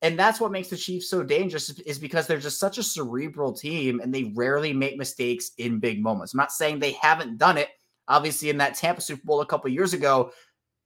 And 0.01 0.19
that's 0.19 0.41
what 0.41 0.51
makes 0.51 0.67
the 0.67 0.75
Chiefs 0.75 1.09
so 1.09 1.23
dangerous 1.23 1.69
is 1.69 1.97
because 1.97 2.27
they're 2.27 2.37
just 2.37 2.59
such 2.59 2.79
a 2.79 2.83
cerebral 2.83 3.53
team 3.53 4.01
and 4.01 4.13
they 4.13 4.33
rarely 4.35 4.73
make 4.73 4.97
mistakes 4.97 5.51
in 5.57 5.79
big 5.79 6.03
moments. 6.03 6.33
I'm 6.33 6.39
not 6.39 6.51
saying 6.51 6.79
they 6.79 6.97
haven't 7.01 7.37
done 7.37 7.57
it. 7.57 7.69
Obviously, 8.09 8.49
in 8.49 8.57
that 8.57 8.75
Tampa 8.75 8.99
Super 8.99 9.21
Bowl 9.23 9.39
a 9.39 9.45
couple 9.45 9.71
years 9.71 9.93
ago, 9.93 10.33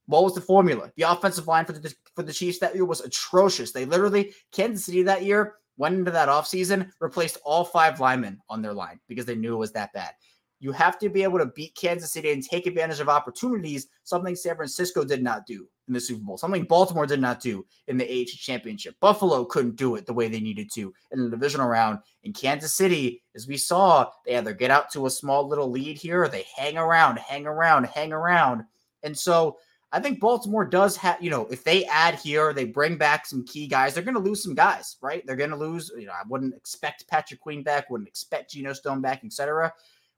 what 0.06 0.24
was 0.24 0.36
the 0.36 0.42
formula? 0.42 0.92
The 0.96 1.10
offensive 1.10 1.48
line 1.48 1.66
for 1.66 1.74
the 1.74 1.92
for 2.16 2.22
the 2.22 2.34
Chiefs 2.34 2.60
that 2.60 2.76
year 2.76 2.86
was 2.86 3.02
atrocious. 3.02 3.72
They 3.72 3.86
literally 3.86 4.36
Kansas 4.52 4.86
City 4.86 5.02
that 5.02 5.24
year 5.24 5.56
went 5.78 5.96
into 5.96 6.12
that 6.12 6.30
offseason, 6.30 6.90
replaced 7.00 7.38
all 7.44 7.64
five 7.64 8.00
linemen 8.00 8.40
on 8.50 8.62
their 8.62 8.74
line 8.74 9.00
because 9.08 9.26
they 9.26 9.36
knew 9.36 9.54
it 9.54 9.60
was 9.60 9.72
that 9.74 9.94
bad. 9.94 10.12
You 10.60 10.72
have 10.72 10.98
to 11.00 11.10
be 11.10 11.24
able 11.24 11.40
to 11.40 11.48
beat 11.48 11.76
Kansas 11.76 12.14
City 12.14 12.32
and 12.32 12.42
take 12.42 12.68
advantage 12.68 13.02
of 13.02 13.10
opportunities, 13.10 13.88
something 14.06 14.36
San 14.36 14.56
Francisco 14.56 15.04
did 15.04 15.22
not 15.22 15.46
do 15.46 15.68
in 15.90 15.94
the 15.94 16.00
Super 16.00 16.24
Bowl, 16.24 16.38
something 16.38 16.64
Baltimore 16.64 17.06
did 17.06 17.20
not 17.20 17.42
do 17.42 17.66
in 17.88 17.98
the 17.98 18.06
AFC 18.06 18.38
Championship. 18.38 18.96
Buffalo 19.02 19.44
couldn't 19.44 19.76
do 19.76 19.96
it 19.96 20.06
the 20.06 20.14
way 20.14 20.30
they 20.30 20.40
needed 20.40 20.70
to 20.76 20.94
in 21.12 21.22
the 21.22 21.30
divisional 21.30 21.68
round. 21.68 22.00
In 22.24 22.32
Kansas 22.32 22.74
City, 22.74 23.22
as 23.36 23.46
we 23.46 23.58
saw, 23.58 24.10
they 24.26 24.38
either 24.38 24.54
get 24.54 24.72
out 24.72 24.90
to 24.92 25.06
a 25.06 25.12
small 25.12 25.46
little 25.46 25.70
lead 25.70 25.98
here 25.98 26.24
or 26.24 26.30
they 26.30 26.46
hang 26.56 26.78
around, 26.78 27.20
hang 27.20 27.46
around, 27.46 27.86
hang 27.88 28.14
around. 28.14 28.64
And 29.04 29.18
so 29.18 29.58
I 29.94 30.02
think 30.02 30.20
Baltimore 30.20 30.66
does 30.66 30.98
have, 30.98 31.22
you 31.22 31.30
know, 31.30 31.48
if 31.52 31.64
they 31.64 31.86
add 31.86 32.16
here, 32.16 32.52
they 32.52 32.66
bring 32.66 32.98
back 32.98 33.26
some 33.26 33.46
key 33.46 33.68
guys, 33.68 33.94
they're 33.94 34.04
going 34.04 34.16
to 34.16 34.20
lose 34.20 34.44
some 34.44 34.56
guys, 34.56 34.98
right? 35.02 35.26
They're 35.26 35.36
going 35.36 35.52
to 35.52 35.56
lose, 35.56 35.90
you 35.98 36.08
know, 36.08 36.14
I 36.14 36.24
wouldn't 36.28 36.56
expect 36.56 37.08
Patrick 37.08 37.40
Queen 37.40 37.64
back, 37.64 37.90
wouldn't 37.90 38.10
expect 38.10 38.52
Geno 38.52 38.74
Stone 38.74 39.02
back, 39.02 39.24
etc 39.24 39.72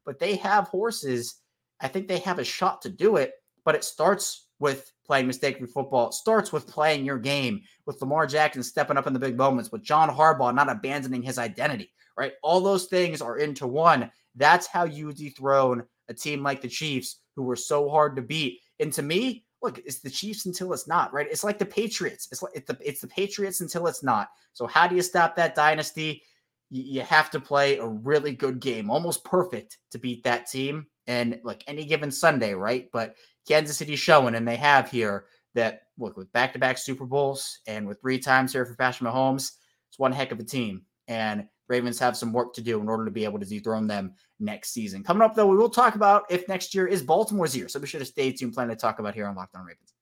but 0.06 0.18
they 0.18 0.36
have 0.36 0.68
horses. 0.68 1.42
I 1.80 1.88
think 1.88 2.08
they 2.08 2.20
have 2.20 2.38
a 2.38 2.44
shot 2.44 2.80
to 2.82 2.88
do 2.88 3.16
it, 3.16 3.32
but 3.64 3.74
it 3.74 3.84
starts 3.84 4.46
with 4.58 4.90
playing 5.04 5.26
mistake-free 5.26 5.66
football. 5.66 6.08
It 6.08 6.14
starts 6.14 6.52
with 6.52 6.66
playing 6.66 7.04
your 7.04 7.18
game, 7.18 7.60
with 7.84 8.00
Lamar 8.00 8.26
Jackson 8.26 8.62
stepping 8.62 8.96
up 8.96 9.06
in 9.06 9.12
the 9.12 9.18
big 9.18 9.36
moments, 9.36 9.70
with 9.70 9.82
John 9.82 10.08
Harbaugh 10.08 10.54
not 10.54 10.70
abandoning 10.70 11.22
his 11.22 11.38
identity, 11.38 11.92
right? 12.16 12.32
All 12.42 12.60
those 12.62 12.86
things 12.86 13.20
are 13.20 13.36
into 13.36 13.66
one. 13.66 14.10
That's 14.36 14.66
how 14.66 14.84
you 14.84 15.12
dethrone 15.12 15.82
a 16.08 16.14
team 16.14 16.42
like 16.42 16.62
the 16.62 16.68
Chiefs, 16.68 17.20
who 17.34 17.42
were 17.42 17.56
so 17.56 17.90
hard 17.90 18.16
to 18.16 18.22
beat. 18.22 18.60
And 18.80 18.92
to 18.94 19.02
me, 19.02 19.44
look, 19.66 19.78
it's 19.84 20.00
the 20.00 20.10
Chiefs 20.10 20.46
until 20.46 20.72
it's 20.72 20.88
not, 20.88 21.12
right? 21.12 21.26
It's 21.30 21.44
like 21.44 21.58
the 21.58 21.66
Patriots. 21.66 22.28
It's 22.30 22.42
like 22.42 22.52
it's 22.54 22.66
the, 22.66 22.78
it's 22.80 23.00
the 23.00 23.08
Patriots 23.08 23.60
until 23.60 23.86
it's 23.86 24.02
not. 24.02 24.28
So 24.52 24.66
how 24.66 24.86
do 24.86 24.96
you 24.96 25.02
stop 25.02 25.36
that 25.36 25.54
dynasty? 25.54 26.22
you 26.70 27.02
have 27.02 27.30
to 27.30 27.40
play 27.40 27.78
a 27.78 27.86
really 27.86 28.32
good 28.32 28.60
game, 28.60 28.90
almost 28.90 29.24
perfect 29.24 29.78
to 29.90 29.98
beat 29.98 30.24
that 30.24 30.46
team. 30.46 30.86
And 31.06 31.40
like 31.44 31.62
any 31.66 31.84
given 31.84 32.10
Sunday, 32.10 32.54
right? 32.54 32.88
But 32.92 33.14
Kansas 33.46 33.76
City 33.76 33.94
showing, 33.94 34.34
and 34.34 34.46
they 34.46 34.56
have 34.56 34.90
here 34.90 35.26
that 35.54 35.82
look 35.98 36.16
with 36.16 36.32
back 36.32 36.52
to 36.52 36.58
back 36.58 36.78
Super 36.78 37.06
Bowls 37.06 37.60
and 37.66 37.86
with 37.86 38.00
three 38.00 38.18
times 38.18 38.52
here 38.52 38.66
for 38.66 38.74
Patrick 38.74 39.08
Mahomes, 39.08 39.52
it's 39.88 39.98
one 39.98 40.12
heck 40.12 40.32
of 40.32 40.40
a 40.40 40.44
team. 40.44 40.82
And 41.06 41.46
Ravens 41.68 41.98
have 41.98 42.16
some 42.16 42.32
work 42.32 42.54
to 42.54 42.60
do 42.60 42.80
in 42.80 42.88
order 42.88 43.04
to 43.04 43.10
be 43.10 43.24
able 43.24 43.38
to 43.38 43.46
dethrone 43.46 43.86
them 43.86 44.14
next 44.38 44.72
season. 44.72 45.02
Coming 45.02 45.22
up, 45.22 45.34
though, 45.34 45.46
we 45.46 45.56
will 45.56 45.70
talk 45.70 45.94
about 45.94 46.24
if 46.30 46.48
next 46.48 46.74
year 46.74 46.86
is 46.86 47.02
Baltimore's 47.02 47.56
year. 47.56 47.68
So 47.68 47.80
be 47.80 47.86
sure 47.86 48.00
to 48.00 48.06
stay 48.06 48.32
tuned. 48.32 48.54
Plan 48.54 48.68
to 48.68 48.76
talk 48.76 48.98
about 48.98 49.14
here 49.14 49.26
on 49.26 49.34
Locked 49.34 49.56
On 49.56 49.64
Ravens. 49.64 49.92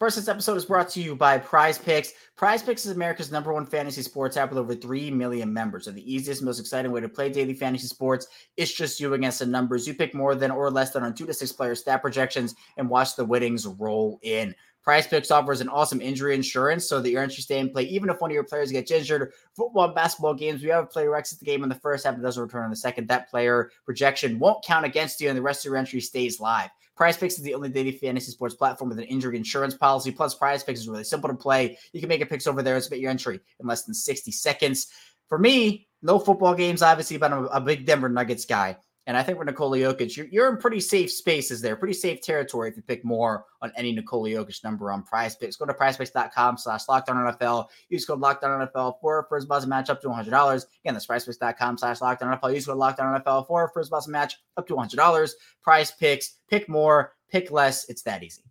First, 0.00 0.16
this 0.16 0.28
episode 0.28 0.56
is 0.56 0.64
brought 0.64 0.88
to 0.90 1.00
you 1.00 1.14
by 1.14 1.38
Prize 1.38 1.78
Picks. 1.78 2.12
Prize 2.36 2.62
Picks 2.62 2.84
is 2.84 2.94
America's 2.94 3.30
number 3.30 3.54
one 3.54 3.64
fantasy 3.64 4.02
sports 4.02 4.36
app 4.36 4.50
with 4.50 4.58
over 4.58 4.74
3 4.74 5.10
million 5.12 5.50
members. 5.50 5.84
So 5.84 5.92
the 5.92 6.12
easiest, 6.12 6.42
most 6.42 6.58
exciting 6.58 6.90
way 6.90 7.00
to 7.00 7.08
play 7.08 7.30
daily 7.30 7.54
fantasy 7.54 7.86
sports. 7.86 8.26
It's 8.56 8.74
just 8.74 9.00
you 9.00 9.14
against 9.14 9.38
the 9.38 9.46
numbers. 9.46 9.86
You 9.86 9.94
pick 9.94 10.12
more 10.12 10.34
than 10.34 10.50
or 10.50 10.70
less 10.70 10.90
than 10.90 11.04
on 11.04 11.14
two 11.14 11.26
to 11.26 11.32
six 11.32 11.52
player 11.52 11.74
stat 11.74 12.02
projections 12.02 12.54
and 12.76 12.90
watch 12.90 13.16
the 13.16 13.24
winnings 13.24 13.66
roll 13.66 14.18
in. 14.22 14.54
Prize 14.84 15.06
Picks 15.06 15.30
offers 15.30 15.62
an 15.62 15.70
awesome 15.70 16.02
injury 16.02 16.34
insurance 16.34 16.86
so 16.86 17.00
that 17.00 17.10
your 17.10 17.22
entry 17.22 17.42
stay 17.42 17.58
in 17.58 17.70
play 17.70 17.84
even 17.84 18.10
if 18.10 18.20
one 18.20 18.30
of 18.30 18.34
your 18.34 18.44
players 18.44 18.70
gets 18.70 18.90
injured. 18.90 19.32
Football 19.56 19.86
and 19.86 19.94
basketball 19.94 20.34
games, 20.34 20.62
we 20.62 20.68
have 20.68 20.84
a 20.84 20.86
player 20.86 21.16
exits 21.16 21.40
the 21.40 21.46
game 21.46 21.62
in 21.62 21.70
the 21.70 21.74
first 21.74 22.04
half 22.04 22.14
and 22.14 22.22
doesn't 22.22 22.42
return 22.42 22.64
in 22.64 22.70
the 22.70 22.76
second. 22.76 23.08
That 23.08 23.30
player 23.30 23.70
projection 23.86 24.38
won't 24.38 24.62
count 24.62 24.84
against 24.84 25.22
you 25.22 25.30
and 25.30 25.38
the 25.38 25.42
rest 25.42 25.64
of 25.64 25.70
your 25.70 25.78
entry 25.78 26.02
stays 26.02 26.38
live. 26.38 26.68
Prize 26.96 27.16
Picks 27.16 27.38
is 27.38 27.42
the 27.42 27.54
only 27.54 27.70
daily 27.70 27.92
fantasy 27.92 28.30
sports 28.30 28.54
platform 28.54 28.90
with 28.90 28.98
an 28.98 29.04
injury 29.04 29.36
insurance 29.36 29.74
policy. 29.74 30.12
Plus, 30.12 30.34
Prize 30.34 30.62
Picks 30.62 30.80
is 30.80 30.88
really 30.88 31.02
simple 31.02 31.28
to 31.28 31.34
play. 31.34 31.76
You 31.92 32.00
can 32.00 32.08
make 32.08 32.20
a 32.20 32.26
picks 32.26 32.46
over 32.46 32.62
there 32.62 32.74
and 32.74 32.84
submit 32.84 33.00
your 33.00 33.10
entry 33.10 33.40
in 33.58 33.66
less 33.66 33.84
than 33.84 33.94
60 33.94 34.30
seconds. 34.30 34.88
For 35.28 35.38
me, 35.38 35.88
no 36.02 36.18
football 36.18 36.54
games, 36.54 36.82
obviously, 36.82 37.16
but 37.16 37.32
I'm 37.32 37.48
a 37.50 37.60
big 37.60 37.86
Denver 37.86 38.08
Nuggets 38.08 38.44
guy. 38.44 38.76
And 39.06 39.16
I 39.16 39.22
think 39.22 39.36
for 39.36 39.44
Nikola 39.44 39.76
Jokic, 39.76 40.16
you're, 40.16 40.26
you're 40.26 40.48
in 40.48 40.56
pretty 40.56 40.80
safe 40.80 41.10
spaces 41.12 41.60
there, 41.60 41.76
pretty 41.76 41.94
safe 41.94 42.22
territory 42.22 42.70
if 42.70 42.76
you 42.76 42.82
pick 42.82 43.04
more 43.04 43.44
on 43.60 43.70
any 43.76 43.92
Nikola 43.92 44.30
Jokic 44.30 44.64
number 44.64 44.90
on 44.90 45.02
prize 45.02 45.36
picks. 45.36 45.56
Go 45.56 45.66
to 45.66 45.74
prizepicks.com 45.74 46.56
slash 46.56 46.86
lockedon 46.86 47.38
NFL. 47.38 47.66
Use 47.90 48.06
code 48.06 48.20
lockedon 48.20 48.66
NFL 48.72 49.00
for 49.00 49.26
first 49.28 49.46
buzzer 49.46 49.68
match 49.68 49.90
up 49.90 50.00
to 50.02 50.08
$100. 50.08 50.26
Again, 50.26 50.94
that's 50.94 51.06
prizepicks.com 51.06 51.78
slash 51.78 51.98
lockedon 51.98 52.40
NFL. 52.40 52.54
Use 52.54 52.66
code 52.66 52.78
lockedon 52.78 53.22
NFL 53.22 53.46
for 53.46 53.70
first 53.74 53.90
buzzer 53.90 54.10
match 54.10 54.36
up 54.56 54.66
to 54.68 54.74
$100. 54.74 55.30
Prize 55.62 55.90
picks, 55.90 56.36
pick 56.48 56.68
more, 56.68 57.12
pick 57.30 57.50
less. 57.50 57.88
It's 57.90 58.02
that 58.02 58.22
easy. 58.22 58.42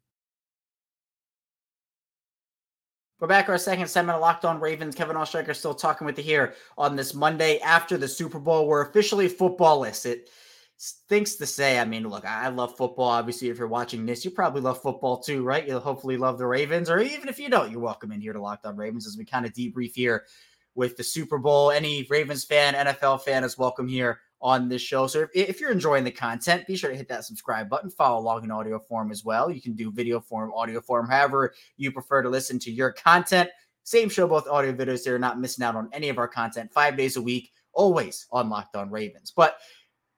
We're 3.19 3.27
back 3.27 3.47
our 3.47 3.57
second 3.57 3.87
segment 3.87 4.17
of 4.17 4.21
Locked 4.21 4.43
On 4.43 4.59
Ravens. 4.59 4.95
Kevin 4.95 5.15
Oestreicher 5.15 5.55
still 5.55 5.73
talking 5.73 6.05
with 6.05 6.17
you 6.17 6.25
here 6.25 6.55
on 6.77 6.97
this 6.97 7.13
Monday 7.13 7.57
after 7.59 7.97
the 7.97 8.07
Super 8.07 8.37
Bowl. 8.37 8.67
We're 8.67 8.81
officially 8.81 9.29
footballless. 9.29 10.05
It 10.05 10.29
things 11.07 11.35
to 11.35 11.45
say. 11.45 11.79
I 11.79 11.85
mean, 11.85 12.07
look, 12.07 12.25
I 12.25 12.47
love 12.49 12.75
football. 12.77 13.09
Obviously, 13.09 13.49
if 13.49 13.57
you're 13.57 13.67
watching 13.67 14.05
this, 14.05 14.25
you 14.25 14.31
probably 14.31 14.61
love 14.61 14.81
football 14.81 15.19
too, 15.19 15.43
right? 15.43 15.67
You'll 15.67 15.79
hopefully 15.79 16.17
love 16.17 16.37
the 16.37 16.47
Ravens, 16.47 16.89
or 16.89 16.99
even 16.99 17.29
if 17.29 17.39
you 17.39 17.49
don't, 17.49 17.71
you're 17.71 17.79
welcome 17.79 18.11
in 18.11 18.21
here 18.21 18.33
to 18.33 18.41
Locked 18.41 18.65
On 18.65 18.75
Ravens 18.75 19.07
as 19.07 19.17
we 19.17 19.25
kind 19.25 19.45
of 19.45 19.53
debrief 19.53 19.93
here 19.93 20.25
with 20.75 20.97
the 20.97 21.03
Super 21.03 21.37
Bowl. 21.37 21.71
Any 21.71 22.05
Ravens 22.09 22.43
fan, 22.43 22.73
NFL 22.73 23.21
fan 23.21 23.43
is 23.43 23.57
welcome 23.57 23.87
here 23.87 24.19
on 24.41 24.67
this 24.67 24.81
show. 24.81 25.07
So 25.07 25.21
if, 25.21 25.29
if 25.33 25.61
you're 25.61 25.71
enjoying 25.71 26.03
the 26.03 26.11
content, 26.11 26.67
be 26.67 26.75
sure 26.75 26.89
to 26.89 26.97
hit 26.97 27.07
that 27.07 27.23
subscribe 27.23 27.69
button, 27.69 27.89
follow 27.89 28.19
along 28.19 28.43
in 28.43 28.51
audio 28.51 28.77
form 28.77 29.09
as 29.09 29.23
well. 29.23 29.49
You 29.49 29.61
can 29.61 29.73
do 29.73 29.89
video 29.89 30.19
form, 30.19 30.51
audio 30.53 30.81
form, 30.81 31.07
however 31.07 31.53
you 31.77 31.91
prefer 31.91 32.21
to 32.21 32.29
listen 32.29 32.59
to 32.59 32.71
your 32.71 32.91
content. 32.91 33.49
Same 33.83 34.09
show, 34.09 34.27
both 34.27 34.47
audio 34.47 34.73
videos. 34.73 35.03
They're 35.03 35.17
not 35.17 35.39
missing 35.39 35.63
out 35.63 35.75
on 35.75 35.89
any 35.93 36.09
of 36.09 36.17
our 36.17 36.27
content 36.27 36.71
five 36.73 36.97
days 36.97 37.15
a 37.15 37.21
week, 37.21 37.51
always 37.73 38.27
on 38.31 38.49
Locked 38.49 38.75
On 38.75 38.89
Ravens. 38.89 39.31
But 39.35 39.57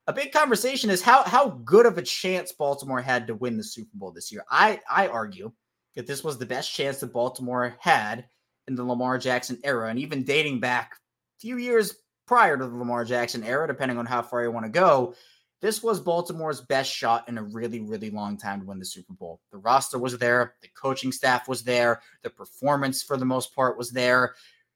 a 0.07 0.13
big 0.13 0.31
conversation 0.31 0.89
is 0.89 1.01
how 1.01 1.23
how 1.23 1.49
good 1.49 1.85
of 1.85 1.97
a 1.97 2.01
chance 2.01 2.51
Baltimore 2.51 3.01
had 3.01 3.27
to 3.27 3.35
win 3.35 3.57
the 3.57 3.63
Super 3.63 3.91
Bowl 3.93 4.11
this 4.11 4.31
year. 4.31 4.45
I 4.49 4.79
I 4.89 5.07
argue 5.07 5.51
that 5.95 6.07
this 6.07 6.23
was 6.23 6.37
the 6.37 6.45
best 6.45 6.73
chance 6.73 6.99
that 6.99 7.13
Baltimore 7.13 7.75
had 7.79 8.25
in 8.67 8.75
the 8.75 8.83
Lamar 8.83 9.17
Jackson 9.17 9.59
era, 9.63 9.89
and 9.89 9.99
even 9.99 10.23
dating 10.23 10.59
back 10.59 10.93
a 10.93 11.39
few 11.39 11.57
years 11.57 11.95
prior 12.27 12.57
to 12.57 12.67
the 12.67 12.75
Lamar 12.75 13.05
Jackson 13.05 13.43
era, 13.43 13.67
depending 13.67 13.97
on 13.97 14.05
how 14.05 14.21
far 14.21 14.43
you 14.43 14.51
want 14.51 14.65
to 14.65 14.71
go. 14.71 15.15
This 15.61 15.81
was 15.81 15.99
Baltimore's 15.99 16.61
best 16.61 16.91
shot 16.91 17.27
in 17.27 17.37
a 17.37 17.43
really, 17.43 17.79
really 17.79 18.11
long 18.11 18.37
time 18.37 18.59
to 18.59 18.65
win 18.67 18.77
the 18.77 18.85
Super 18.85 19.13
Bowl. 19.13 19.39
The 19.51 19.57
roster 19.57 19.97
was 19.97 20.17
there, 20.17 20.55
the 20.61 20.67
coaching 20.79 21.11
staff 21.11 21.47
was 21.47 21.63
there, 21.63 22.01
the 22.23 22.29
performance 22.29 23.01
for 23.01 23.17
the 23.17 23.25
most 23.25 23.55
part 23.55 23.77
was 23.77 23.91
there. 23.91 24.35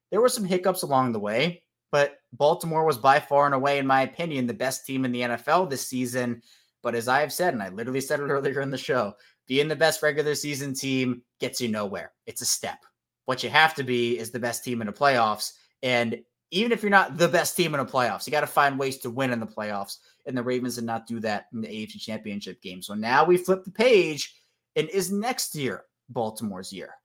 There 0.09 0.21
were 0.21 0.29
some 0.29 0.45
hiccups 0.45 0.81
along 0.81 1.11
the 1.11 1.19
way, 1.19 1.61
but 1.91 2.17
Baltimore 2.33 2.85
was 2.85 2.97
by 2.97 3.19
far 3.19 3.45
and 3.45 3.55
away, 3.55 3.79
in 3.79 3.87
my 3.87 4.01
opinion, 4.01 4.47
the 4.47 4.53
best 4.53 4.85
team 4.85 5.05
in 5.05 5.11
the 5.11 5.21
NFL 5.21 5.69
this 5.69 5.87
season. 5.87 6.41
But 6.83 6.95
as 6.95 7.07
I 7.07 7.21
have 7.21 7.33
said, 7.33 7.53
and 7.53 7.63
I 7.63 7.69
literally 7.69 8.01
said 8.01 8.19
it 8.19 8.23
earlier 8.29 8.61
in 8.61 8.71
the 8.71 8.77
show, 8.77 9.13
being 9.47 9.67
the 9.67 9.75
best 9.75 10.03
regular 10.03 10.35
season 10.35 10.73
team 10.73 11.23
gets 11.39 11.59
you 11.59 11.69
nowhere. 11.69 12.11
It's 12.27 12.41
a 12.41 12.45
step. 12.45 12.79
What 13.25 13.43
you 13.43 13.49
have 13.49 13.75
to 13.75 13.83
be 13.83 14.17
is 14.17 14.31
the 14.31 14.39
best 14.39 14.63
team 14.63 14.81
in 14.81 14.87
the 14.87 14.93
playoffs. 14.93 15.53
And 15.83 16.21
even 16.51 16.71
if 16.71 16.81
you're 16.81 16.89
not 16.89 17.17
the 17.17 17.27
best 17.27 17.55
team 17.55 17.73
in 17.73 17.83
the 17.83 17.91
playoffs, 17.91 18.25
you 18.25 18.31
got 18.31 18.41
to 18.41 18.47
find 18.47 18.77
ways 18.77 18.97
to 18.99 19.09
win 19.09 19.31
in 19.31 19.39
the 19.39 19.45
playoffs. 19.45 19.97
And 20.25 20.37
the 20.37 20.43
Ravens 20.43 20.75
did 20.75 20.83
not 20.83 21.07
do 21.07 21.19
that 21.21 21.45
in 21.53 21.61
the 21.61 21.67
AFC 21.67 21.99
Championship 21.99 22.61
game. 22.61 22.81
So 22.81 22.93
now 22.93 23.23
we 23.23 23.37
flip 23.37 23.63
the 23.63 23.71
page, 23.71 24.35
and 24.75 24.89
is 24.89 25.11
next 25.11 25.55
year 25.55 25.85
Baltimore's 26.09 26.73
year? 26.73 26.95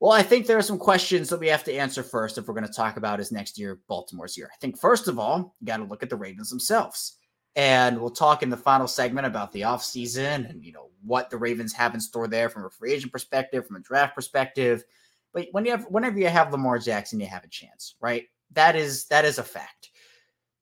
Well, 0.00 0.12
I 0.12 0.22
think 0.22 0.46
there 0.46 0.58
are 0.58 0.62
some 0.62 0.78
questions 0.78 1.28
that 1.28 1.40
we 1.40 1.48
have 1.48 1.64
to 1.64 1.74
answer 1.74 2.04
first 2.04 2.38
if 2.38 2.46
we're 2.46 2.54
going 2.54 2.66
to 2.66 2.72
talk 2.72 2.96
about 2.96 3.18
is 3.18 3.32
next 3.32 3.58
year 3.58 3.80
Baltimore's 3.88 4.36
year. 4.36 4.48
I 4.52 4.56
think 4.60 4.78
first 4.78 5.08
of 5.08 5.18
all, 5.18 5.56
you 5.60 5.66
got 5.66 5.78
to 5.78 5.84
look 5.84 6.02
at 6.02 6.10
the 6.10 6.16
Ravens 6.16 6.50
themselves. 6.50 7.16
And 7.56 8.00
we'll 8.00 8.10
talk 8.10 8.44
in 8.44 8.50
the 8.50 8.56
final 8.56 8.86
segment 8.86 9.26
about 9.26 9.50
the 9.50 9.62
offseason 9.62 10.48
and 10.48 10.64
you 10.64 10.72
know 10.72 10.90
what 11.02 11.28
the 11.28 11.36
Ravens 11.36 11.72
have 11.72 11.94
in 11.94 12.00
store 12.00 12.28
there 12.28 12.48
from 12.48 12.64
a 12.64 12.70
free 12.70 12.92
agent 12.92 13.10
perspective, 13.10 13.66
from 13.66 13.76
a 13.76 13.80
draft 13.80 14.14
perspective. 14.14 14.84
But 15.32 15.48
when 15.50 15.64
you 15.64 15.72
have 15.72 15.84
whenever 15.86 16.18
you 16.18 16.28
have 16.28 16.52
Lamar 16.52 16.78
Jackson, 16.78 17.18
you 17.18 17.26
have 17.26 17.42
a 17.42 17.48
chance, 17.48 17.96
right? 18.00 18.26
That 18.52 18.76
is 18.76 19.06
that 19.06 19.24
is 19.24 19.38
a 19.38 19.42
fact. 19.42 19.90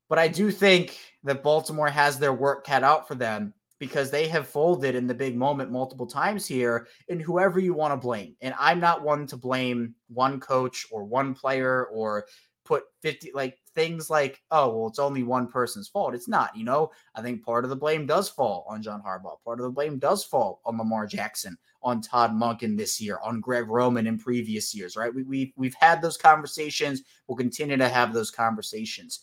But 0.09 0.17
I 0.17 0.27
do 0.27 0.49
think 0.49 0.97
that 1.23 1.43
Baltimore 1.43 1.89
has 1.89 2.17
their 2.17 2.33
work 2.33 2.65
cut 2.65 2.83
out 2.83 3.07
for 3.07 3.13
them 3.13 3.53
because 3.79 4.09
they 4.09 4.27
have 4.27 4.47
folded 4.47 4.95
in 4.95 5.07
the 5.07 5.13
big 5.13 5.35
moment 5.35 5.71
multiple 5.71 6.07
times 6.07 6.47
here 6.47 6.87
and 7.09 7.21
whoever 7.21 7.59
you 7.59 7.73
want 7.73 7.91
to 7.91 7.97
blame. 7.97 8.35
And 8.41 8.55
I'm 8.59 8.79
not 8.79 9.03
one 9.03 9.27
to 9.27 9.37
blame 9.37 9.93
one 10.07 10.39
coach 10.39 10.85
or 10.91 11.03
one 11.03 11.33
player 11.33 11.85
or 11.85 12.25
put 12.65 12.83
50 13.01 13.31
like 13.33 13.57
things 13.73 14.09
like, 14.09 14.41
oh, 14.51 14.75
well, 14.75 14.87
it's 14.87 14.99
only 14.99 15.23
one 15.23 15.47
person's 15.47 15.87
fault. 15.87 16.13
It's 16.13 16.27
not, 16.27 16.55
you 16.55 16.63
know. 16.65 16.91
I 17.15 17.21
think 17.21 17.43
part 17.43 17.63
of 17.63 17.69
the 17.69 17.75
blame 17.75 18.05
does 18.05 18.27
fall 18.27 18.65
on 18.67 18.81
John 18.81 19.01
Harbaugh. 19.01 19.37
Part 19.45 19.59
of 19.59 19.63
the 19.63 19.71
blame 19.71 19.99
does 19.99 20.23
fall 20.23 20.61
on 20.65 20.77
Lamar 20.77 21.07
Jackson, 21.07 21.57
on 21.81 22.01
Todd 22.01 22.31
Monken 22.31 22.75
this 22.75 22.99
year, 22.99 23.19
on 23.23 23.39
Greg 23.39 23.69
Roman 23.69 24.07
in 24.07 24.17
previous 24.17 24.75
years, 24.75 24.97
right? 24.97 25.13
We, 25.13 25.23
we, 25.23 25.53
we've 25.55 25.75
had 25.75 26.01
those 26.01 26.17
conversations. 26.17 27.03
We'll 27.27 27.37
continue 27.37 27.77
to 27.77 27.87
have 27.87 28.13
those 28.13 28.31
conversations. 28.31 29.21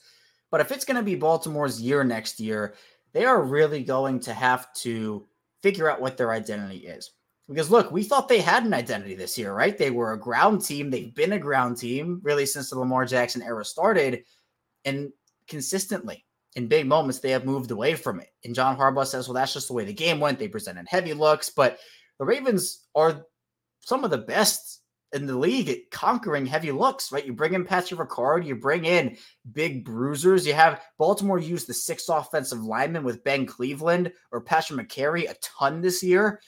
But 0.50 0.60
if 0.60 0.70
it's 0.70 0.84
going 0.84 0.96
to 0.98 1.02
be 1.02 1.16
Baltimore's 1.16 1.82
year 1.82 2.04
next 2.04 2.38
year, 2.38 2.74
they 3.14 3.24
are 3.24 3.42
really 3.42 3.82
going 3.82 4.20
to 4.20 4.34
have 4.34 4.72
to 4.74 5.26
figure 5.62 5.88
out 5.88 6.00
what 6.00 6.18
their 6.18 6.32
identity 6.32 6.86
is. 6.86 7.12
Because 7.48 7.70
look, 7.70 7.90
we 7.90 8.02
thought 8.02 8.28
they 8.28 8.40
had 8.40 8.64
an 8.64 8.74
identity 8.74 9.14
this 9.14 9.38
year, 9.38 9.54
right? 9.54 9.78
They 9.78 9.90
were 9.90 10.12
a 10.12 10.20
ground 10.20 10.62
team. 10.62 10.90
They've 10.90 11.14
been 11.14 11.32
a 11.32 11.38
ground 11.38 11.76
team 11.78 12.20
really 12.22 12.44
since 12.44 12.70
the 12.70 12.78
Lamar 12.78 13.04
Jackson 13.06 13.42
era 13.42 13.64
started. 13.64 14.24
And 14.84 15.10
consistently 15.48 16.24
in 16.56 16.68
big 16.68 16.86
moments, 16.86 17.18
they 17.18 17.30
have 17.30 17.44
moved 17.44 17.70
away 17.70 17.94
from 17.94 18.20
it. 18.20 18.30
And 18.44 18.54
John 18.54 18.76
Harbaugh 18.76 19.06
says, 19.06 19.28
well, 19.28 19.34
that's 19.34 19.52
just 19.52 19.68
the 19.68 19.74
way 19.74 19.84
the 19.84 19.92
game 19.92 20.20
went. 20.20 20.38
They 20.38 20.48
presented 20.48 20.86
heavy 20.88 21.12
looks, 21.12 21.50
but 21.50 21.78
the 22.18 22.24
Ravens 22.24 22.86
are 22.94 23.26
some 23.80 24.04
of 24.04 24.10
the 24.10 24.18
best 24.18 24.80
in 25.14 25.26
the 25.26 25.38
league 25.38 25.68
at 25.68 25.90
conquering 25.90 26.44
heavy 26.44 26.72
looks, 26.72 27.10
right? 27.10 27.24
You 27.24 27.32
bring 27.32 27.54
in 27.54 27.64
Patrick 27.64 28.00
Ricard, 28.00 28.44
you 28.44 28.56
bring 28.56 28.84
in 28.84 29.16
big 29.52 29.84
bruisers. 29.84 30.46
You 30.46 30.54
have 30.54 30.82
Baltimore 30.98 31.38
use 31.38 31.64
the 31.64 31.74
six 31.74 32.08
offensive 32.08 32.62
lineman 32.62 33.04
with 33.04 33.24
Ben 33.24 33.46
Cleveland 33.46 34.12
or 34.32 34.40
Patrick 34.40 34.88
Mekari 34.88 35.30
a 35.30 35.34
ton 35.40 35.80
this 35.80 36.02
year 36.02 36.40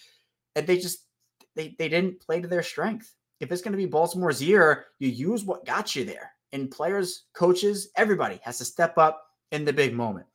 and 0.56 0.66
they 0.66 0.78
just 0.78 1.04
they 1.54 1.76
they 1.78 1.88
didn't 1.88 2.20
play 2.20 2.40
to 2.40 2.48
their 2.48 2.64
strength. 2.64 3.14
If 3.38 3.52
it's 3.52 3.62
going 3.62 3.72
to 3.72 3.78
be 3.78 3.86
Baltimore's 3.86 4.42
year, 4.42 4.86
you 4.98 5.08
use 5.08 5.44
what 5.44 5.66
got 5.66 5.94
you 5.94 6.04
there. 6.04 6.32
And 6.52 6.70
players, 6.70 7.24
coaches, 7.34 7.90
everybody 7.96 8.40
has 8.42 8.58
to 8.58 8.64
step 8.64 8.96
up 8.98 9.22
in 9.52 9.64
the 9.64 9.72
big 9.72 9.94
moment. 9.94 10.26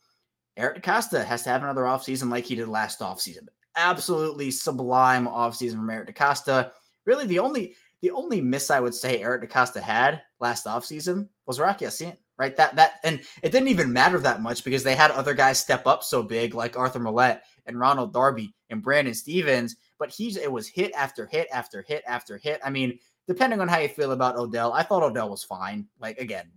Eric 0.55 0.83
DeCosta 0.83 1.25
has 1.25 1.41
to 1.43 1.50
have 1.50 1.63
another 1.63 1.81
offseason 1.81 2.29
like 2.29 2.45
he 2.45 2.55
did 2.55 2.67
last 2.67 3.00
offseason. 3.00 3.47
Absolutely 3.75 4.51
sublime 4.51 5.25
offseason 5.25 5.75
from 5.75 5.89
Eric 5.89 6.15
DeCosta. 6.15 6.71
Really, 7.05 7.25
the 7.25 7.39
only 7.39 7.75
the 8.01 8.12
only 8.12 8.41
miss 8.41 8.72
I 8.72 8.79
would 8.79 8.96
say 8.96 9.22
Eric 9.22 9.50
DeCosta 9.50 9.81
had 9.81 10.22
last 10.39 10.65
offseason 10.65 11.27
was 11.46 11.60
Rocky 11.60 11.86
Ya-Sin, 11.86 12.17
right? 12.38 12.55
That 12.58 12.75
that 12.75 13.00
and 13.03 13.22
it 13.43 13.51
didn't 13.51 13.67
even 13.67 13.93
matter 13.93 14.20
that 14.20 14.41
much 14.41 14.63
because 14.63 14.84
they 14.84 14.96
had 14.96 15.12
other 15.12 15.34
guys 15.34 15.60
step 15.60 15.86
up 15.86 16.03
so 16.03 16.24
big 16.24 16.53
like 16.53 16.77
Arthur 16.77 17.00
Maulet 17.00 17.41
and 17.65 17.79
Ronald 17.79 18.13
Darby 18.13 18.53
and 18.70 18.81
Brandon 18.81 19.13
Stephens, 19.13 19.75
but 20.00 20.10
he's 20.10 20.38
it 20.38 20.51
was 20.51 20.67
hit 20.67 20.91
after 20.93 21.25
hit 21.27 21.48
after 21.53 21.84
hit 21.84 22.03
after 22.08 22.38
hit. 22.38 22.60
I 22.63 22.70
mean, 22.70 22.98
depending 23.27 23.62
on 23.62 23.67
how 23.67 23.79
you 23.79 23.88
feel 23.88 24.12
about 24.12 24.38
Odell, 24.38 24.74
I 24.74 24.84
thought 24.84 25.03
Odell 25.03 25.29
was 25.29 25.43
fine. 25.43 25.88
Like 26.00 26.17
again, 26.17 26.51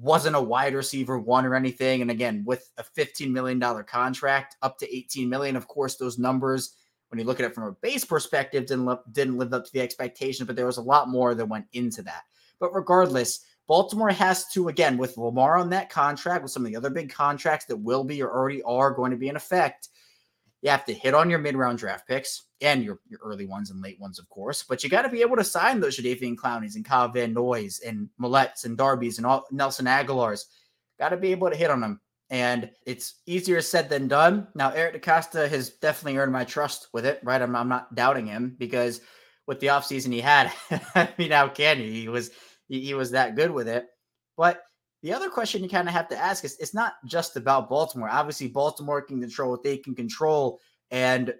wasn't 0.00 0.36
a 0.36 0.40
wide 0.40 0.74
receiver 0.74 1.18
one 1.18 1.46
or 1.46 1.54
anything. 1.54 2.02
And 2.02 2.10
again, 2.10 2.42
with 2.44 2.70
a 2.76 2.82
$15 2.82 3.30
million 3.30 3.60
contract 3.84 4.56
up 4.62 4.78
to 4.78 4.96
18 4.96 5.28
million, 5.28 5.56
of 5.56 5.68
course, 5.68 5.96
those 5.96 6.18
numbers, 6.18 6.74
when 7.08 7.18
you 7.18 7.24
look 7.24 7.40
at 7.40 7.46
it 7.46 7.54
from 7.54 7.64
a 7.64 7.72
base 7.72 8.04
perspective, 8.04 8.66
didn't 8.66 8.86
live, 8.86 8.98
didn't 9.12 9.38
live 9.38 9.52
up 9.52 9.64
to 9.64 9.72
the 9.72 9.80
expectation, 9.80 10.46
but 10.46 10.56
there 10.56 10.66
was 10.66 10.78
a 10.78 10.82
lot 10.82 11.08
more 11.08 11.34
that 11.34 11.46
went 11.46 11.66
into 11.72 12.02
that. 12.02 12.22
But 12.58 12.74
regardless, 12.74 13.44
Baltimore 13.66 14.10
has 14.10 14.48
to, 14.52 14.68
again, 14.68 14.96
with 14.96 15.16
Lamar 15.16 15.56
on 15.56 15.70
that 15.70 15.90
contract, 15.90 16.42
with 16.42 16.52
some 16.52 16.64
of 16.64 16.70
the 16.70 16.76
other 16.76 16.90
big 16.90 17.12
contracts 17.12 17.66
that 17.66 17.76
will 17.76 18.04
be 18.04 18.22
or 18.22 18.30
already 18.30 18.62
are 18.62 18.92
going 18.92 19.10
to 19.10 19.16
be 19.16 19.28
in 19.28 19.36
effect, 19.36 19.88
you 20.62 20.70
have 20.70 20.84
to 20.86 20.94
hit 20.94 21.14
on 21.14 21.30
your 21.30 21.38
mid-round 21.38 21.78
draft 21.78 22.08
picks 22.08 22.44
and 22.60 22.82
your, 22.82 22.98
your 23.08 23.20
early 23.22 23.46
ones 23.46 23.70
and 23.70 23.82
late 23.82 24.00
ones, 24.00 24.18
of 24.18 24.28
course. 24.28 24.62
But 24.62 24.82
you 24.82 24.90
got 24.90 25.02
to 25.02 25.08
be 25.08 25.20
able 25.20 25.36
to 25.36 25.44
sign 25.44 25.80
those 25.80 25.98
Jadeveon 25.98 26.36
Clownies 26.36 26.76
and 26.76 26.84
Kyle 26.84 27.08
Van 27.08 27.34
Noys 27.34 27.80
and 27.86 28.08
Maulets 28.18 28.64
and 28.64 28.76
Darby's 28.76 29.18
and 29.18 29.26
all 29.26 29.46
Nelson 29.50 29.86
Agholors. 29.86 30.44
Got 30.98 31.10
to 31.10 31.16
be 31.16 31.32
able 31.32 31.50
to 31.50 31.56
hit 31.56 31.70
on 31.70 31.80
them. 31.80 32.00
And 32.28 32.70
it's 32.84 33.20
easier 33.26 33.60
said 33.60 33.88
than 33.88 34.08
done. 34.08 34.48
Now, 34.54 34.70
Eric 34.70 35.02
DeCosta 35.02 35.48
has 35.48 35.70
definitely 35.70 36.18
earned 36.18 36.32
my 36.32 36.44
trust 36.44 36.88
with 36.92 37.06
it, 37.06 37.20
right? 37.22 37.40
I'm, 37.40 37.54
I'm 37.54 37.68
not 37.68 37.94
doubting 37.94 38.26
him 38.26 38.56
because 38.58 39.00
with 39.46 39.60
the 39.60 39.68
offseason 39.68 40.12
he 40.12 40.20
had, 40.20 40.52
I 40.94 41.08
mean, 41.18 41.30
how 41.30 41.48
can 41.48 41.78
you? 41.78 41.90
He 41.90 42.08
was 42.08 42.30
he, 42.68 42.80
he 42.80 42.94
was 42.94 43.12
that 43.12 43.36
good 43.36 43.50
with 43.50 43.68
it. 43.68 43.86
But 44.36 44.62
the 45.02 45.12
other 45.12 45.30
question 45.30 45.62
you 45.62 45.68
kind 45.68 45.88
of 45.88 45.94
have 45.94 46.08
to 46.08 46.18
ask 46.18 46.44
is 46.44 46.56
it's 46.58 46.74
not 46.74 46.94
just 47.06 47.36
about 47.36 47.68
Baltimore. 47.68 48.08
Obviously, 48.10 48.48
Baltimore 48.48 49.02
can 49.02 49.20
control 49.20 49.52
what 49.52 49.62
they 49.62 49.76
can 49.76 49.94
control 49.94 50.58
and 50.90 51.32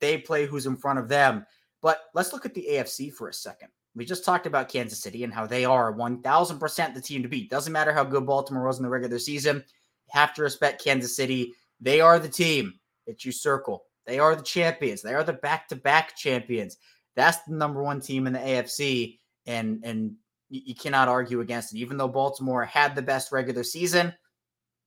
they 0.00 0.18
play 0.18 0.46
who's 0.46 0.66
in 0.66 0.76
front 0.76 1.00
of 1.00 1.08
them. 1.08 1.44
But 1.82 2.02
let's 2.14 2.32
look 2.32 2.46
at 2.46 2.54
the 2.54 2.66
AFC 2.70 3.12
for 3.12 3.28
a 3.28 3.32
second. 3.32 3.68
We 3.94 4.04
just 4.04 4.24
talked 4.24 4.46
about 4.46 4.68
Kansas 4.68 5.00
City 5.00 5.24
and 5.24 5.32
how 5.32 5.46
they 5.46 5.64
are 5.64 5.92
1000% 5.92 6.94
the 6.94 7.00
team 7.00 7.22
to 7.22 7.28
beat. 7.28 7.50
Doesn't 7.50 7.72
matter 7.72 7.92
how 7.92 8.04
good 8.04 8.26
Baltimore 8.26 8.66
was 8.66 8.78
in 8.78 8.84
the 8.84 8.88
regular 8.88 9.18
season. 9.18 9.64
Have 10.10 10.34
to 10.34 10.42
respect 10.42 10.82
Kansas 10.82 11.16
City. 11.16 11.54
They 11.80 12.00
are 12.00 12.18
the 12.18 12.28
team 12.28 12.74
that 13.06 13.24
you 13.24 13.32
circle. 13.32 13.84
They 14.06 14.18
are 14.18 14.34
the 14.34 14.42
champions. 14.42 15.02
They 15.02 15.14
are 15.14 15.24
the 15.24 15.34
back-to-back 15.34 16.16
champions. 16.16 16.78
That's 17.14 17.38
the 17.44 17.54
number 17.54 17.82
one 17.82 18.00
team 18.00 18.26
in 18.26 18.32
the 18.32 18.38
AFC. 18.38 19.18
And 19.46 19.82
and 19.84 20.14
you 20.50 20.74
cannot 20.74 21.08
argue 21.08 21.40
against 21.40 21.74
it. 21.74 21.78
Even 21.78 21.96
though 21.96 22.08
Baltimore 22.08 22.64
had 22.64 22.94
the 22.94 23.02
best 23.02 23.32
regular 23.32 23.62
season, 23.62 24.14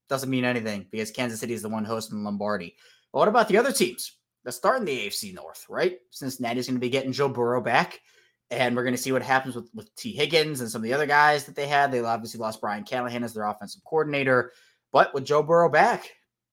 doesn't 0.08 0.30
mean 0.30 0.44
anything 0.44 0.86
because 0.90 1.10
Kansas 1.10 1.40
City 1.40 1.54
is 1.54 1.62
the 1.62 1.68
one 1.68 1.84
hosting 1.84 2.24
Lombardi. 2.24 2.76
But 3.12 3.20
what 3.20 3.28
about 3.28 3.48
the 3.48 3.58
other 3.58 3.72
teams? 3.72 4.16
Let's 4.44 4.56
start 4.56 4.80
in 4.80 4.84
the 4.84 5.06
AFC 5.06 5.34
North, 5.34 5.64
right? 5.68 5.98
Cincinnati's 6.10 6.66
going 6.66 6.76
to 6.76 6.80
be 6.80 6.90
getting 6.90 7.12
Joe 7.12 7.28
Burrow 7.28 7.62
back, 7.62 8.00
and 8.50 8.74
we're 8.74 8.82
going 8.82 8.94
to 8.94 9.00
see 9.00 9.12
what 9.12 9.22
happens 9.22 9.54
with, 9.54 9.70
with 9.72 9.94
Tee 9.94 10.12
Higgins 10.12 10.60
and 10.60 10.68
some 10.68 10.80
of 10.80 10.84
the 10.84 10.92
other 10.92 11.06
guys 11.06 11.44
that 11.44 11.54
they 11.54 11.68
had. 11.68 11.92
They 11.92 12.00
obviously 12.00 12.40
lost 12.40 12.60
Brian 12.60 12.82
Callahan 12.84 13.22
as 13.22 13.34
their 13.34 13.44
offensive 13.44 13.82
coordinator, 13.84 14.52
but 14.92 15.12
with 15.14 15.24
Joe 15.24 15.42
Burrow 15.42 15.68
back, 15.68 16.10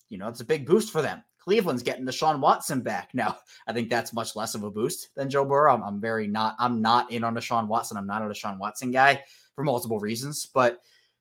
you 0.10 0.18
know, 0.18 0.28
it's 0.28 0.42
a 0.42 0.46
big 0.46 0.66
boost 0.66 0.92
for 0.92 1.02
them. 1.02 1.24
Cleveland's 1.40 1.84
getting 1.84 2.06
Deshaun 2.06 2.40
Watson 2.40 2.82
back. 2.82 3.10
Now, 3.14 3.38
I 3.68 3.74
think 3.74 3.90
that's 3.90 4.14
much 4.14 4.36
less 4.36 4.56
of 4.56 4.64
a 4.64 4.72
boost 4.72 5.10
than 5.16 5.30
Joe 5.30 5.46
Burrow. 5.46 5.74
I'm, 5.74 5.84
I'm 5.84 6.02
very 6.02 6.28
not, 6.28 6.56
I'm 6.60 6.82
not 6.82 7.12
in 7.12 7.24
on 7.24 7.36
Deshaun 7.36 7.68
Watson. 7.68 7.98
I'm 7.98 8.08
not 8.08 8.22
a 8.22 8.26
Deshaun 8.26 8.58
Watson 8.58 8.92
guy 8.92 9.24
for 9.56 9.64
multiple 9.64 10.00
reasons, 10.00 10.48
but 10.54 10.80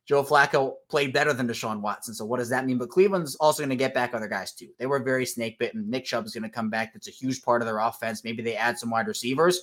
Joe 0.09 0.25
Flacco 0.25 0.75
played 0.89 1.13
better 1.13 1.35
than 1.35 1.47
Deshaun 1.47 1.81
Watson. 1.83 2.15
So 2.15 2.25
what 2.25 2.39
does 2.39 2.49
that 2.49 2.65
mean? 2.65 2.79
But 2.79 2.89
Cleveland's 2.89 3.37
also 3.37 3.63
going 3.63 3.71
to 3.71 3.77
get 3.77 3.93
back 3.93 4.15
other 4.15 4.27
guys 4.27 4.53
too. 4.53 4.69
They 4.79 4.87
were 4.87 5.01
very 5.01 5.27
snake 5.27 5.59
bitten. 5.59 5.89
Nick 5.89 6.07
Chubb 6.07 6.25
is 6.25 6.33
going 6.33 6.45
to 6.45 6.49
come 6.49 6.71
back. 6.71 6.95
That's 6.95 7.09
a 7.09 7.11
huge 7.11 7.43
part 7.43 7.61
of 7.61 7.67
their 7.67 7.79
offense. 7.79 8.25
Maybe 8.25 8.43
they 8.43 8.57
add 8.57 8.79
some 8.79 8.89
wide 8.89 9.07
receivers. 9.07 9.61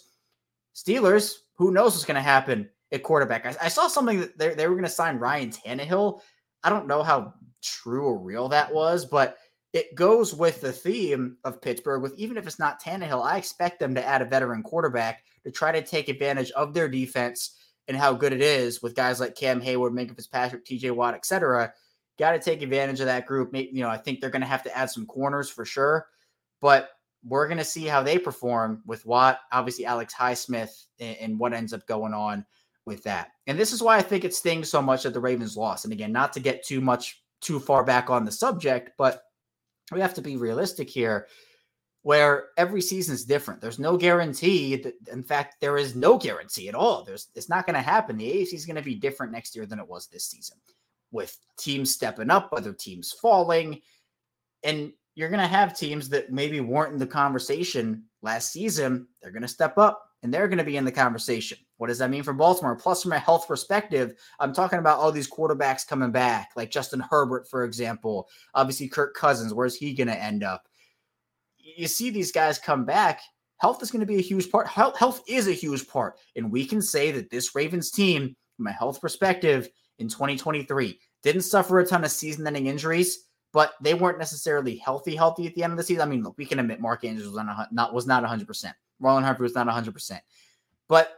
Steelers, 0.75 1.33
who 1.55 1.71
knows 1.71 1.93
what's 1.93 2.05
going 2.05 2.15
to 2.15 2.21
happen 2.21 2.69
at 2.91 3.01
quarterback? 3.01 3.45
I, 3.47 3.55
I 3.65 3.67
saw 3.69 3.87
something 3.87 4.19
that 4.19 4.37
they, 4.37 4.53
they 4.53 4.67
were 4.67 4.75
going 4.75 4.83
to 4.83 4.89
sign 4.89 5.17
Ryan 5.17 5.49
Tannehill. 5.49 6.21
I 6.65 6.69
don't 6.69 6.88
know 6.88 7.04
how 7.04 7.36
true 7.62 8.06
or 8.06 8.17
real 8.17 8.49
that 8.49 8.73
was, 8.73 9.06
but 9.06 9.38
it 9.71 9.93
goes 9.93 10.34
with 10.34 10.62
the 10.62 10.71
theme 10.71 11.38
of 11.43 11.62
Pittsburgh. 11.62 12.01
With 12.01 12.17
even 12.17 12.38
if 12.38 12.47
it's 12.47 12.58
not 12.58 12.82
Tannehill, 12.82 13.23
I 13.23 13.38
expect 13.38 13.80
them 13.80 13.93
to 13.93 14.04
add 14.04 14.23
a 14.23 14.25
veteran 14.25 14.63
quarterback 14.63 15.23
to 15.43 15.51
try 15.51 15.71
to 15.71 15.84
take 15.84 16.10
advantage 16.10 16.49
of 16.51 16.73
their 16.73 16.89
defense 16.89 17.56
and 17.88 17.95
how 17.95 18.13
good 18.13 18.34
it 18.34 18.41
is 18.41 18.82
with 18.82 18.95
guys 18.95 19.19
like 19.19 19.36
Cam 19.36 19.62
Heyward, 19.62 19.91
Minkah 19.91 20.15
Fitzpatrick, 20.15 20.65
T.J. 20.65 20.89
Watt, 20.89 21.13
etc. 21.13 21.71
Got 22.17 22.32
to 22.32 22.39
take 22.39 22.63
advantage 22.63 22.99
of 22.99 23.06
that 23.06 23.28
group. 23.28 23.54
You 23.54 23.84
know, 23.84 23.89
I 23.89 23.97
think 23.97 24.19
they're 24.19 24.32
going 24.32 24.41
to 24.41 24.47
have 24.47 24.63
to 24.63 24.75
add 24.75 24.89
some 24.89 25.06
corners 25.06 25.51
for 25.51 25.65
sure, 25.65 26.08
but 26.62 26.89
we're 27.23 27.47
going 27.47 27.60
to 27.60 27.63
see 27.63 27.86
how 27.86 28.01
they 28.01 28.17
perform 28.17 28.82
with 28.88 29.06
Watt, 29.06 29.39
obviously 29.51 29.86
Alex 29.86 30.15
Highsmith, 30.15 30.86
and, 30.99 31.17
and 31.17 31.39
what 31.39 31.54
ends 31.54 31.73
up 31.73 31.86
going 31.86 32.15
on 32.15 32.43
with 32.86 33.04
that. 33.04 33.32
And 33.48 33.58
this 33.58 33.71
is 33.74 33.82
why 33.82 33.98
I 33.98 34.02
think 34.02 34.24
it 34.24 34.36
stings 34.36 34.69
so 34.69 34.82
much 34.82 35.04
that 35.04 35.13
the 35.13 35.19
Ravens 35.19 35.58
lost. 35.58 35.86
And 35.86 35.93
again, 35.93 36.12
not 36.12 36.34
to 36.34 36.39
get 36.39 36.65
too 36.65 36.82
much 36.82 37.21
too 37.41 37.60
far 37.60 37.84
back 37.84 38.10
on 38.10 38.26
the 38.26 38.32
subject, 38.32 38.91
but 38.98 39.24
we 39.91 40.00
have 40.00 40.13
to 40.15 40.21
be 40.21 40.38
realistic 40.38 40.89
here 40.89 41.28
where 42.06 42.50
every 42.58 42.82
season 42.82 43.15
is 43.15 43.26
different. 43.26 43.60
There's 43.60 43.80
no 43.80 43.98
guarantee 43.98 44.76
that, 44.76 44.93
in 45.12 45.24
fact, 45.24 45.56
there 45.60 45.76
is 45.76 45.95
no 45.95 46.19
guarantee 46.19 46.69
at 46.69 46.76
all. 46.76 47.04
There's 47.04 47.30
it's 47.34 47.50
not 47.50 47.65
going 47.65 47.76
to 47.76 47.82
happen. 47.82 48.17
The 48.17 48.32
AFC 48.32 48.54
is 48.54 48.65
going 48.65 48.76
to 48.76 48.82
be 48.84 48.93
different 48.93 49.32
next 49.32 49.56
year 49.56 49.65
than 49.65 49.80
it 49.80 49.88
was 49.88 50.06
this 50.06 50.26
season, 50.26 50.58
with 51.12 51.36
teams 51.58 51.91
stepping 51.91 52.30
up, 52.30 52.50
other 52.52 52.74
teams 52.74 53.12
falling, 53.12 53.82
and 54.63 54.93
you're 55.15 55.30
going 55.30 55.41
to 55.41 55.48
have 55.48 55.76
teams 55.76 56.10
that 56.10 56.32
maybe 56.32 56.60
weren't 56.60 56.93
in 56.93 57.00
the 57.00 57.08
conversation 57.08 58.04
last 58.21 58.52
season. 58.52 59.08
They're 59.21 59.32
going 59.32 59.41
to 59.41 59.48
step 59.48 59.80
up 59.80 60.12
and 60.25 60.33
they're 60.33 60.47
going 60.47 60.57
to 60.57 60.63
be 60.63 60.75
in 60.75 60.85
the 60.85 60.91
conversation. 60.91 61.55
What 61.77 61.88
does 61.88 61.99
that 61.99 62.09
mean 62.09 62.23
for 62.23 62.33
Baltimore? 62.33 62.75
Plus, 62.75 63.03
from 63.03 63.11
a 63.11 63.19
health 63.19 63.47
perspective, 63.47 64.15
I'm 64.39 64.53
talking 64.53 64.79
about 64.79 64.97
all 64.97 65.11
these 65.11 65.29
quarterbacks 65.29 65.88
coming 65.88 66.11
back, 66.11 66.49
like 66.55 66.71
Justin 66.71 66.99
Herbert, 66.99 67.47
for 67.47 67.63
example. 67.63 68.27
Obviously, 68.55 68.88
Kirk 68.88 69.13
Cousins. 69.13 69.53
Where's 69.53 69.75
he 69.75 69.93
going 69.93 70.07
to 70.07 70.19
end 70.19 70.43
up? 70.43 70.63
You 71.59 71.88
see 71.88 72.09
these 72.09 72.31
guys 72.31 72.57
come 72.57 72.85
back. 72.85 73.21
Health 73.57 73.83
is 73.83 73.91
going 73.91 73.99
to 73.99 74.07
be 74.07 74.17
a 74.17 74.21
huge 74.21 74.49
part. 74.49 74.65
Health, 74.65 74.97
health 74.97 75.21
is 75.27 75.47
a 75.47 75.51
huge 75.53 75.88
part. 75.88 76.15
And 76.35 76.51
we 76.51 76.65
can 76.65 76.81
say 76.81 77.11
that 77.11 77.29
this 77.29 77.53
Ravens 77.53 77.91
team, 77.91 78.35
from 78.57 78.65
a 78.65 78.71
health 78.71 78.99
perspective, 78.99 79.69
in 79.99 80.09
2023, 80.09 80.99
didn't 81.21 81.43
suffer 81.43 81.77
a 81.77 81.85
ton 81.85 82.03
of 82.03 82.09
season 82.09 82.47
ending 82.47 82.65
injuries, 82.65 83.25
but 83.53 83.75
they 83.79 83.93
weren't 83.93 84.17
necessarily 84.17 84.77
healthy, 84.77 85.15
healthy 85.15 85.45
at 85.45 85.53
the 85.53 85.63
end 85.63 85.71
of 85.71 85.77
the 85.77 85.83
season. 85.83 86.01
I 86.01 86.05
mean, 86.05 86.23
look, 86.23 86.35
we 86.35 86.47
can 86.47 86.57
admit 86.57 86.81
Mark 86.81 87.05
Andrews 87.05 87.27
was 87.27 87.45
not, 87.71 87.93
was 87.93 88.07
not 88.07 88.23
100%. 88.23 88.73
Marlon 89.01 89.23
Humphrey 89.23 89.43
was 89.43 89.55
not 89.55 89.67
100%. 89.67 90.19
But 90.88 91.12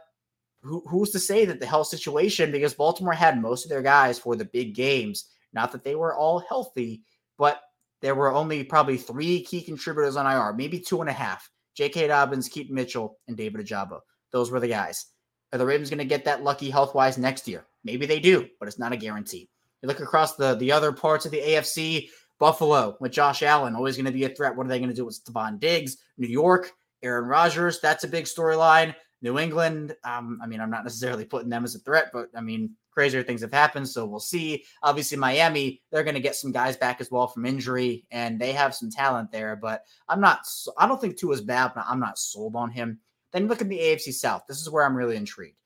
who, 0.62 0.82
who's 0.88 1.10
to 1.10 1.18
say 1.18 1.44
that 1.44 1.60
the 1.60 1.66
health 1.66 1.88
situation, 1.88 2.50
because 2.50 2.74
Baltimore 2.74 3.12
had 3.12 3.40
most 3.40 3.64
of 3.64 3.70
their 3.70 3.82
guys 3.82 4.18
for 4.18 4.36
the 4.36 4.44
big 4.44 4.74
games, 4.74 5.26
not 5.52 5.72
that 5.72 5.84
they 5.84 5.94
were 5.94 6.14
all 6.14 6.40
healthy, 6.40 7.02
but 7.36 7.62
there 8.00 8.14
were 8.14 8.32
only 8.32 8.64
probably 8.64 8.96
three 8.96 9.42
key 9.42 9.62
contributors 9.62 10.16
on 10.16 10.26
IR, 10.26 10.52
maybe 10.52 10.78
two 10.78 11.00
and 11.00 11.10
a 11.10 11.12
half. 11.12 11.50
J.K. 11.74 12.08
Dobbins, 12.08 12.48
Keaton 12.48 12.74
Mitchell, 12.74 13.18
and 13.28 13.36
David 13.36 13.64
Ojabo. 13.64 14.00
Those 14.32 14.50
were 14.50 14.60
the 14.60 14.68
guys. 14.68 15.06
Are 15.52 15.58
the 15.58 15.66
Ravens 15.66 15.90
going 15.90 15.98
to 15.98 16.04
get 16.04 16.24
that 16.24 16.42
lucky 16.42 16.70
health 16.70 16.94
wise 16.94 17.16
next 17.16 17.46
year? 17.46 17.66
Maybe 17.84 18.04
they 18.04 18.20
do, 18.20 18.48
but 18.58 18.68
it's 18.68 18.78
not 18.78 18.92
a 18.92 18.96
guarantee. 18.96 19.48
You 19.82 19.86
look 19.86 20.00
across 20.00 20.34
the, 20.34 20.56
the 20.56 20.72
other 20.72 20.92
parts 20.92 21.24
of 21.24 21.30
the 21.30 21.40
AFC, 21.40 22.08
Buffalo 22.38 22.96
with 23.00 23.12
Josh 23.12 23.42
Allen, 23.42 23.74
always 23.74 23.96
going 23.96 24.06
to 24.06 24.12
be 24.12 24.24
a 24.24 24.28
threat. 24.28 24.56
What 24.56 24.66
are 24.66 24.68
they 24.68 24.78
going 24.78 24.90
to 24.90 24.94
do 24.94 25.04
with 25.04 25.22
Stefon 25.24 25.58
Diggs? 25.58 25.96
New 26.18 26.28
York, 26.28 26.72
Aaron 27.02 27.26
Rodgers, 27.26 27.80
that's 27.80 28.04
a 28.04 28.08
big 28.08 28.24
storyline. 28.24 28.94
New 29.20 29.38
England, 29.38 29.96
um, 30.04 30.38
I 30.42 30.46
mean, 30.46 30.60
I'm 30.60 30.70
not 30.70 30.84
necessarily 30.84 31.24
putting 31.24 31.48
them 31.48 31.64
as 31.64 31.74
a 31.74 31.80
threat, 31.80 32.10
but 32.12 32.28
I 32.36 32.40
mean, 32.40 32.76
crazier 32.92 33.22
things 33.22 33.40
have 33.40 33.52
happened. 33.52 33.88
So 33.88 34.06
we'll 34.06 34.20
see. 34.20 34.64
Obviously, 34.82 35.16
Miami, 35.16 35.82
they're 35.90 36.04
going 36.04 36.14
to 36.14 36.20
get 36.20 36.36
some 36.36 36.52
guys 36.52 36.76
back 36.76 37.00
as 37.00 37.10
well 37.10 37.26
from 37.26 37.46
injury, 37.46 38.04
and 38.10 38.40
they 38.40 38.52
have 38.52 38.74
some 38.74 38.90
talent 38.90 39.32
there. 39.32 39.56
But 39.56 39.84
I'm 40.08 40.20
not, 40.20 40.40
I 40.76 40.86
don't 40.86 41.00
think 41.00 41.16
Tua 41.16 41.34
is 41.34 41.40
bad, 41.40 41.72
but 41.74 41.84
I'm 41.88 42.00
not 42.00 42.18
sold 42.18 42.54
on 42.54 42.70
him. 42.70 43.00
Then 43.32 43.48
look 43.48 43.60
at 43.60 43.68
the 43.68 43.78
AFC 43.78 44.12
South. 44.12 44.42
This 44.48 44.60
is 44.60 44.70
where 44.70 44.84
I'm 44.84 44.96
really 44.96 45.16
intrigued. 45.16 45.56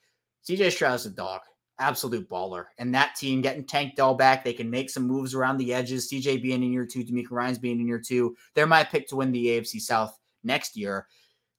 CJ 0.49 0.73
Stroud's 0.73 1.07
a 1.07 1.11
dog, 1.11 1.41
absolute 1.79 2.29
baller. 2.29 2.67
And 2.79 2.95
that 2.95 3.15
team 3.15 3.41
getting 3.41 3.65
Tank 3.65 3.97
Dell 3.97 4.15
back, 4.15 4.45
they 4.45 4.53
can 4.53 4.69
make 4.69 4.91
some 4.91 5.07
moves 5.07 5.35
around 5.35 5.59
the 5.59 5.73
edges. 5.73 6.11
CJ 6.11 6.43
being 6.43 6.63
in 6.63 6.73
year 6.73 6.87
two, 6.87 7.05
DeMeco 7.05 7.31
Ryans 7.31 7.59
being 7.59 7.81
in 7.81 7.87
year 7.87 8.01
two. 8.01 8.37
They're 8.55 8.67
my 8.67 8.83
pick 8.83 9.09
to 9.09 9.17
win 9.17 9.33
the 9.33 9.47
AFC 9.47 9.81
South 9.81 10.19
next 10.43 10.77
year. 10.77 11.07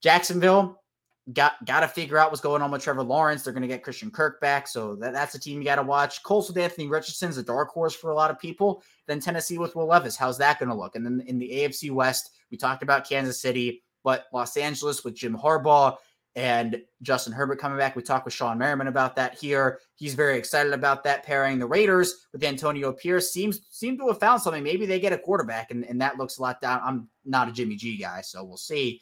Jacksonville, 0.04 0.84
got 1.32 1.54
got 1.66 1.80
to 1.80 1.88
figure 1.88 2.18
out 2.18 2.30
what's 2.30 2.42
going 2.42 2.62
on 2.62 2.70
with 2.70 2.84
Trevor 2.84 3.04
Lawrence. 3.04 3.44
They're 3.44 3.54
going 3.54 3.62
to 3.62 3.68
get 3.68 3.84
Christian 3.84 4.12
Kirk 4.12 4.42
back, 4.42 4.68
so 4.68 4.96
that, 4.98 5.14
that's 5.14 5.34
a 5.36 5.40
team 5.40 5.60
you 5.60 5.66
got 5.66 5.78
to 5.78 5.84
watch. 5.84 6.22
Colts 6.24 6.50
with 6.50 6.58
Anthony 6.58 6.88
Richardson's 6.88 7.38
a 7.38 7.44
dark 7.44 7.70
horse 7.70 7.96
for 7.96 8.12
a 8.12 8.16
lot 8.16 8.30
of 8.30 8.38
people. 8.38 8.84
Then 9.08 9.22
Tennessee 9.22 9.58
with 9.58 9.76
Will 9.76 9.88
Levis, 9.88 10.18
how's 10.18 10.38
that 10.40 10.60
going 10.60 10.70
to 10.70 10.76
look? 10.76 10.96
And 10.96 11.06
then 11.06 11.24
in 11.26 11.40
the 11.40 11.50
AFC 11.50 11.92
West, 11.92 12.32
we 12.52 12.58
talked 12.58 12.84
about 12.84 13.08
Kansas 13.08 13.42
City, 13.42 13.82
but 14.04 14.26
Los 14.34 14.58
Angeles 14.58 15.06
with 15.06 15.16
Jim 15.16 15.38
Harbaugh 15.38 15.96
and 16.36 16.82
Justin 17.04 17.32
Herbert 17.32 17.60
coming 17.60 17.78
back. 17.78 17.96
We 17.96 18.02
talked 18.02 18.26
with 18.26 18.34
Shawne 18.34 18.58
Merriman 18.58 18.88
about 18.88 19.16
that 19.16 19.38
here. 19.38 19.80
He's 19.96 20.16
very 20.16 20.38
excited 20.38 20.74
about 20.74 21.04
that 21.04 21.24
pairing. 21.24 21.60
The 21.60 21.68
Raiders 21.68 22.28
with 22.34 22.44
Antonio 22.44 22.92
Pierce 22.92 23.32
seems 23.32 23.62
seem 23.70 23.98
to 24.00 24.08
have 24.08 24.20
found 24.20 24.42
something. 24.42 24.64
Maybe 24.64 24.86
they 24.86 25.00
get 25.00 25.14
a 25.14 25.18
quarterback, 25.18 25.72
and, 25.72 25.86
and 25.86 26.02
that 26.02 26.18
looks 26.18 26.40
a 26.40 26.42
lot 26.42 26.60
down. 26.60 26.82
I'm 26.84 27.08
not 27.24 27.50
a 27.50 27.52
Jimmy 27.52 27.76
G 27.76 27.98
guy, 27.98 28.22
so 28.22 28.44
we'll 28.44 28.58
see. 28.58 29.00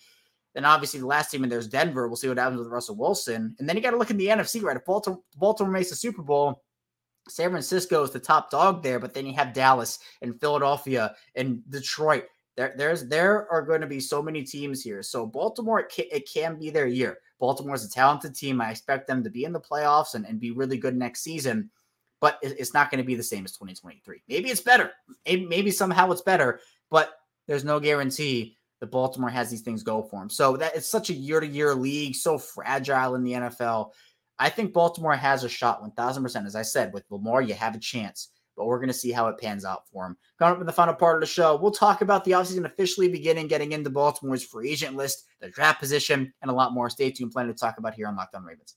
Then 0.53 0.65
obviously 0.65 0.99
the 0.99 1.07
last 1.07 1.31
team 1.31 1.43
in 1.43 1.49
there's 1.49 1.67
Denver. 1.67 2.07
We'll 2.07 2.17
see 2.17 2.27
what 2.27 2.37
happens 2.37 2.59
with 2.59 2.67
Russell 2.67 2.97
Wilson. 2.97 3.55
And 3.59 3.67
then 3.67 3.75
you 3.75 3.81
got 3.81 3.91
to 3.91 3.97
look 3.97 4.11
in 4.11 4.17
the 4.17 4.27
NFC, 4.27 4.61
right? 4.61 4.75
If 4.75 4.85
Baltimore, 4.85 5.21
Baltimore 5.37 5.71
makes 5.71 5.89
the 5.89 5.95
Super 5.95 6.21
Bowl, 6.21 6.63
San 7.29 7.51
Francisco 7.51 8.03
is 8.03 8.11
the 8.11 8.19
top 8.19 8.49
dog 8.51 8.83
there, 8.83 8.99
but 8.99 9.13
then 9.13 9.25
you 9.25 9.33
have 9.33 9.53
Dallas 9.53 9.99
and 10.21 10.39
Philadelphia 10.39 11.15
and 11.35 11.61
Detroit. 11.69 12.25
There, 12.57 12.73
there's 12.75 13.07
there 13.07 13.49
are 13.51 13.61
going 13.61 13.81
to 13.81 13.87
be 13.87 13.99
so 13.99 14.21
many 14.21 14.43
teams 14.43 14.81
here. 14.81 15.01
So 15.03 15.25
Baltimore, 15.25 15.79
it 15.79 15.89
can, 15.89 16.05
it 16.11 16.29
can 16.31 16.59
be 16.59 16.69
their 16.69 16.87
year. 16.87 17.19
Baltimore's 17.39 17.85
a 17.85 17.89
talented 17.89 18.35
team. 18.35 18.59
I 18.59 18.71
expect 18.71 19.07
them 19.07 19.23
to 19.23 19.29
be 19.29 19.45
in 19.45 19.53
the 19.53 19.59
playoffs 19.59 20.15
and, 20.15 20.25
and 20.25 20.39
be 20.39 20.51
really 20.51 20.77
good 20.77 20.95
next 20.95 21.21
season, 21.21 21.69
but 22.19 22.37
it's 22.41 22.73
not 22.73 22.91
going 22.91 22.99
to 22.99 23.07
be 23.07 23.15
the 23.15 23.23
same 23.23 23.45
as 23.45 23.53
2023. 23.53 24.23
Maybe 24.27 24.49
it's 24.49 24.61
better. 24.61 24.91
Maybe 25.25 25.71
somehow 25.71 26.11
it's 26.11 26.21
better, 26.21 26.59
but 26.89 27.13
there's 27.47 27.63
no 27.63 27.79
guarantee 27.79 28.57
that 28.81 28.91
Baltimore 28.91 29.29
has 29.29 29.49
these 29.49 29.61
things 29.61 29.83
go 29.83 30.01
for 30.01 30.21
him. 30.21 30.29
So 30.29 30.57
that 30.57 30.75
it's 30.75 30.89
such 30.89 31.09
a 31.09 31.13
year 31.13 31.39
to 31.39 31.47
year 31.47 31.73
league, 31.73 32.15
so 32.15 32.37
fragile 32.37 33.15
in 33.15 33.23
the 33.23 33.33
NFL. 33.33 33.91
I 34.39 34.49
think 34.49 34.73
Baltimore 34.73 35.15
has 35.15 35.43
a 35.43 35.49
shot 35.49 35.81
1000%. 35.83 36.45
As 36.45 36.55
I 36.55 36.63
said, 36.63 36.91
with 36.91 37.05
Lamar, 37.11 37.43
you 37.43 37.53
have 37.53 37.75
a 37.75 37.79
chance, 37.79 38.29
but 38.57 38.65
we're 38.65 38.79
going 38.79 38.87
to 38.87 38.93
see 38.93 39.11
how 39.11 39.27
it 39.27 39.37
pans 39.37 39.63
out 39.63 39.87
for 39.87 40.07
him. 40.07 40.17
Coming 40.39 40.55
up 40.55 40.61
in 40.61 40.65
the 40.65 40.73
final 40.73 40.95
part 40.95 41.15
of 41.15 41.21
the 41.21 41.31
show, 41.31 41.55
we'll 41.55 41.71
talk 41.71 42.01
about 42.01 42.25
the 42.25 42.31
offseason 42.31 42.65
officially 42.65 43.07
beginning, 43.07 43.47
getting 43.47 43.71
into 43.71 43.91
Baltimore's 43.91 44.43
free 44.43 44.71
agent 44.71 44.95
list, 44.95 45.25
the 45.39 45.49
draft 45.49 45.79
position, 45.79 46.33
and 46.41 46.49
a 46.49 46.53
lot 46.53 46.73
more. 46.73 46.89
Stay 46.89 47.11
tuned. 47.11 47.31
Plenty 47.31 47.53
to 47.53 47.59
talk 47.59 47.77
about 47.77 47.93
here 47.93 48.07
on 48.07 48.15
Locked 48.15 48.33
On 48.33 48.43
Ravens. 48.43 48.75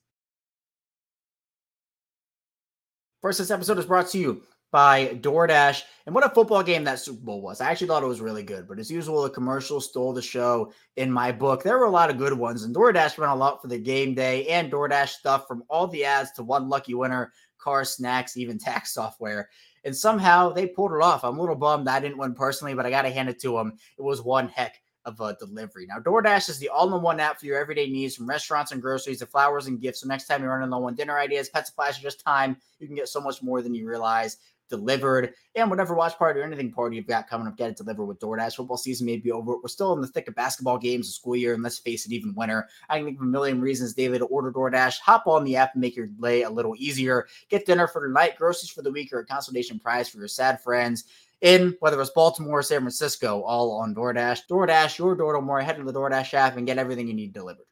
First, 3.23 3.39
this 3.39 3.51
episode 3.51 3.79
is 3.79 3.87
brought 3.87 4.09
to 4.09 4.19
you 4.19 4.43
by 4.75 5.07
DoorDash. 5.21 5.85
And 6.05 6.13
what 6.17 6.27
a 6.27 6.35
football 6.35 6.65
game 6.65 6.83
that 6.83 6.99
Super 6.99 7.25
Bowl 7.25 7.41
was. 7.41 7.61
I 7.61 7.71
actually 7.71 7.87
thought 7.87 8.03
it 8.03 8.09
was 8.09 8.21
really 8.21 8.43
good, 8.43 8.67
but 8.67 8.81
as 8.81 8.91
usual, 8.91 9.23
the 9.23 9.31
commercial 9.31 9.81
stole 9.81 10.13
the 10.13 10.21
show 10.21 10.73
in 10.97 11.13
my 11.13 11.31
book. 11.31 11.63
There 11.63 11.79
were 11.79 11.85
a 11.85 11.91
lot 11.91 12.11
of 12.11 12.19
good 12.19 12.33
ones, 12.33 12.65
and 12.65 12.75
DoorDash 12.75 13.17
ran 13.17 13.31
a 13.31 13.37
lot 13.37 13.63
for 13.63 13.69
the 13.69 13.79
game 13.79 14.17
day 14.17 14.49
and 14.49 14.73
DoorDash 14.73 15.11
stuff 15.11 15.47
from 15.47 15.63
all 15.69 15.87
the 15.87 16.05
ads 16.05 16.33
to 16.33 16.43
one 16.43 16.69
lucky 16.69 16.93
winner, 16.93 17.33
car 17.57 17.85
snacks, 17.85 18.37
even 18.37 18.59
tax 18.59 18.93
software. 18.95 19.49
And 19.85 19.97
somehow 19.97 20.51
they 20.51 20.67
pulled 20.67 20.91
it 20.91 21.01
off. 21.01 21.23
I'm 21.23 21.39
a 21.39 21.41
little 21.41 21.55
bummed 21.55 21.87
I 21.87 22.01
didn't 22.01 22.19
win 22.19 22.35
personally, 22.35 22.75
but 22.75 22.85
I 22.85 22.91
got 22.91 23.03
to 23.03 23.11
hand 23.11 23.29
it 23.29 23.41
to 23.43 23.53
them. 23.53 23.75
It 23.97 24.03
was 24.03 24.23
one 24.23 24.49
heck 24.49 24.81
of 25.05 25.21
a 25.21 25.37
delivery. 25.39 25.87
Now, 25.87 25.99
DoorDash 25.99 26.49
is 26.49 26.59
the 26.59 26.69
all-in-one 26.69 27.21
app 27.21 27.39
for 27.39 27.47
your 27.47 27.59
everyday 27.59 27.89
needs, 27.89 28.17
from 28.17 28.29
restaurants 28.29 28.73
and 28.73 28.81
groceries 28.81 29.19
to 29.19 29.27
flowers 29.27 29.67
and 29.67 29.81
gifts. 29.81 30.01
So 30.01 30.09
next 30.09 30.27
time 30.27 30.43
you're 30.43 30.51
running 30.51 30.71
low 30.71 30.85
on 30.85 30.95
dinner 30.95 31.19
ideas, 31.19 31.49
pet 31.49 31.67
supplies, 31.67 31.99
or 31.99 32.03
just 32.03 32.25
time, 32.25 32.57
you 32.79 32.87
can 32.87 32.97
get 32.97 33.09
so 33.09 33.21
much 33.21 33.43
more 33.43 33.63
than 33.63 33.75
you 33.75 33.87
realize 33.87 34.39
delivered. 34.69 35.35
And 35.55 35.71
whatever 35.71 35.95
watch 35.95 36.17
party 36.19 36.41
or 36.41 36.43
anything 36.43 36.73
party 36.73 36.97
you've 36.97 37.07
got 37.07 37.29
coming 37.29 37.47
up, 37.47 37.57
get 37.57 37.71
it 37.71 37.77
delivered 37.77 38.07
with 38.07 38.19
DoorDash. 38.19 38.57
Football 38.57 38.77
season 38.77 39.07
may 39.07 39.17
be 39.17 39.33
over. 39.33 39.57
We're 39.57 39.69
still 39.69 39.93
in 39.93 40.01
the 40.01 40.07
thick 40.07 40.29
of 40.29 40.35
basketball 40.35 40.79
games, 40.79 41.07
the 41.07 41.13
school 41.13 41.37
year, 41.37 41.55
and 41.55 41.63
let's 41.63 41.79
face 41.79 42.07
it, 42.07 42.13
even 42.13 42.35
winter. 42.35 42.69
I 42.89 42.97
can 42.97 43.07
think 43.07 43.19
of 43.19 43.23
a 43.23 43.27
million 43.27 43.61
reasons 43.61 43.95
daily 43.95 44.19
to 44.19 44.25
order 44.27 44.53
DoorDash. 44.53 45.01
Hop 45.01 45.27
on 45.27 45.45
the 45.45 45.57
app 45.57 45.75
and 45.75 45.81
make 45.81 45.97
your 45.97 46.07
day 46.07 46.43
a 46.43 46.51
little 46.51 46.75
easier. 46.77 47.27
Get 47.49 47.67
dinner 47.67 47.87
for 47.87 48.07
the 48.07 48.13
night, 48.13 48.37
groceries 48.37 48.71
for 48.71 48.83
the 48.83 48.93
week, 48.93 49.13
or 49.13 49.21
a 49.21 49.27
consolation 49.27 49.79
prize 49.79 50.09
for 50.09 50.19
your 50.19 50.29
sad 50.29 50.61
friends 50.61 51.05
in 51.41 51.77
whether 51.81 52.01
it's 52.01 52.11
Baltimore 52.11 52.61
or 52.61 52.63
San 52.63 52.81
Francisco, 52.81 53.43
all 53.43 53.73
on 53.73 53.95
DoorDash. 53.95 54.47
DoorDash, 54.51 54.99
your 54.99 55.15
door 55.15 55.35
to 55.35 55.41
more. 55.41 55.61
Head 55.61 55.77
to 55.77 55.85
the 55.85 55.93
DoorDash 55.93 56.35
app 56.35 56.57
and 56.57 56.67
get 56.67 56.79
everything 56.79 57.07
you 57.07 57.15
need 57.15 57.33
delivered. 57.33 57.67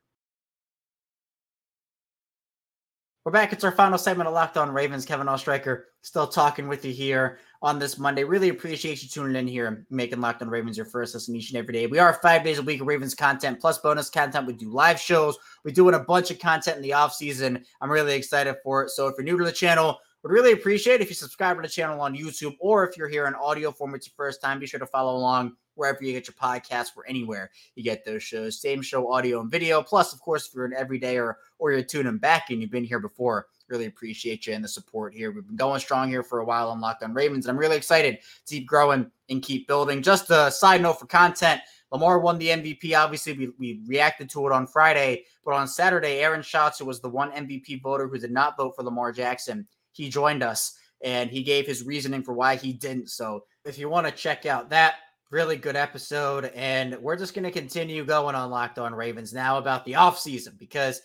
We're 3.25 3.31
back. 3.31 3.53
It's 3.53 3.63
our 3.63 3.71
final 3.71 3.99
segment 3.99 4.27
of 4.27 4.35
Locked 4.35 4.57
On 4.57 4.73
Ravens. 4.73 5.05
Kevin 5.05 5.29
Oestreicher 5.29 5.83
still 6.01 6.27
talking 6.27 6.67
with 6.67 6.85
you 6.85 6.93
here 6.93 7.39
on 7.63 7.79
this 7.79 7.97
Monday. 7.97 8.25
Really 8.25 8.49
appreciate 8.49 9.01
you 9.01 9.09
tuning 9.09 9.37
in 9.37 9.47
here 9.47 9.69
and 9.69 9.87
making 9.91 10.21
Locked 10.21 10.43
On 10.43 10.51
Ravens 10.51 10.77
your 10.77 10.87
first 10.87 11.15
listen 11.15 11.37
each 11.37 11.51
and 11.51 11.57
every 11.57 11.73
day. 11.73 11.87
We 11.87 12.01
are 12.01 12.19
five 12.21 12.43
days 12.43 12.59
a 12.59 12.63
week 12.63 12.81
of 12.81 12.89
Ravens 12.89 13.15
content 13.15 13.61
plus 13.61 13.79
bonus 13.79 14.11
content. 14.11 14.49
We 14.49 14.55
do 14.55 14.73
live 14.73 14.99
shows. 14.99 15.39
We're 15.65 15.71
doing 15.71 15.95
a 15.95 16.01
bunch 16.01 16.33
of 16.33 16.41
content 16.41 16.79
in 16.79 16.83
the 16.83 16.95
off 16.95 17.15
season. 17.15 17.65
I'm 17.81 17.93
really 17.93 18.15
excited 18.15 18.57
for 18.65 18.83
it. 18.83 18.91
So 18.91 19.07
if 19.07 19.15
you're 19.17 19.25
new 19.25 19.39
to 19.39 19.45
the 19.45 19.53
channel, 19.53 20.01
would 20.25 20.33
really 20.33 20.51
appreciate 20.51 21.01
if 21.01 21.09
you 21.09 21.15
subscribe 21.15 21.59
to 21.59 21.63
the 21.63 21.69
channel 21.69 22.01
on 22.01 22.17
YouTube 22.17 22.57
or 22.59 22.89
if 22.89 22.97
you're 22.97 23.09
here 23.09 23.27
in 23.27 23.37
audio 23.37 23.71
form, 23.71 23.95
it's 23.95 24.09
your 24.09 24.15
first 24.17 24.43
time, 24.43 24.59
be 24.59 24.67
sure 24.67 24.81
to 24.81 24.87
follow 24.87 25.15
along 25.15 25.53
wherever 25.75 26.03
you 26.03 26.13
get 26.13 26.27
your 26.27 26.35
podcasts 26.35 26.97
or 26.97 27.07
anywhere 27.09 27.51
you 27.75 27.83
get 27.83 28.05
those 28.05 28.23
shows. 28.23 28.61
Same 28.61 28.83
show, 28.83 29.13
audio 29.13 29.41
and 29.41 29.51
video. 29.51 29.83
Plus, 29.83 30.13
of 30.13 30.21
course, 30.21 30.49
if 30.49 30.55
you're 30.55 30.65
an 30.65 30.75
everyday 30.77 31.19
or 31.19 31.39
or 31.59 31.73
you're 31.73 31.83
tuning 31.83 32.19
back 32.19 32.51
and 32.51 32.61
you've 32.61 32.71
been 32.71 32.85
here 32.85 32.99
before, 32.99 33.47
really 33.69 33.87
appreciate 33.87 34.47
you 34.47 34.53
and 34.53 34.65
the 34.65 34.69
support 34.69 35.15
here. 35.15 35.31
We've 35.31 35.47
been 35.47 35.57
going 35.57 35.81
strong 35.81 36.09
here 36.09 36.23
for 36.23 36.41
a 36.41 36.45
while 36.45 36.69
on 36.69 36.81
Locked 36.81 37.03
On 37.03 37.15
Ravens. 37.15 37.47
And 37.47 37.53
I'm 37.53 37.59
really 37.59 37.77
excited 37.77 38.19
to 38.47 38.55
keep 38.55 38.67
growing 38.67 39.11
and 39.29 39.43
keep 39.43 39.67
building. 39.67 40.03
Just 40.03 40.31
a 40.31 40.51
side 40.51 40.83
note 40.83 40.99
for 40.99 41.07
content. 41.07 41.61
Lamar 41.91 42.19
won 42.19 42.39
the 42.39 42.49
MVP. 42.49 42.97
Obviously, 42.97 43.33
we, 43.35 43.51
we 43.59 43.81
reacted 43.87 44.29
to 44.31 44.47
it 44.47 44.53
on 44.53 44.67
Friday, 44.67 45.25
but 45.45 45.55
on 45.55 45.69
Saturday, 45.69 46.21
Aaron 46.21 46.43
Schatz, 46.43 46.79
who 46.79 46.87
was 46.87 47.01
the 47.01 47.09
one 47.09 47.31
MVP 47.33 47.83
voter 47.83 48.09
who 48.09 48.19
did 48.19 48.33
not 48.33 48.57
vote 48.57 48.75
for 48.75 48.83
Lamar 48.83 49.13
Jackson, 49.13 49.67
he 49.93 50.09
joined 50.09 50.43
us 50.43 50.79
and 51.03 51.31
he 51.31 51.43
gave 51.43 51.67
his 51.67 51.85
reasoning 51.85 52.23
for 52.23 52.33
why 52.33 52.57
he 52.57 52.73
didn't. 52.73 53.11
So 53.11 53.45
if 53.65 53.79
you 53.79 53.89
want 53.89 54.07
to 54.07 54.13
check 54.13 54.47
out 54.47 54.71
that, 54.71 54.95
really 55.33 55.57
good 55.57 55.77
episode. 55.77 56.53
And 56.55 56.97
we're 56.99 57.17
just 57.17 57.35
going 57.35 57.45
to 57.45 57.51
continue 57.51 58.05
going 58.05 58.35
on 58.37 58.51
Locked 58.51 58.79
On 58.79 58.95
Ravens 58.95 59.33
now 59.33 59.57
about 59.59 59.85
the 59.85 59.95
offseason 59.95 60.59
because 60.59 61.01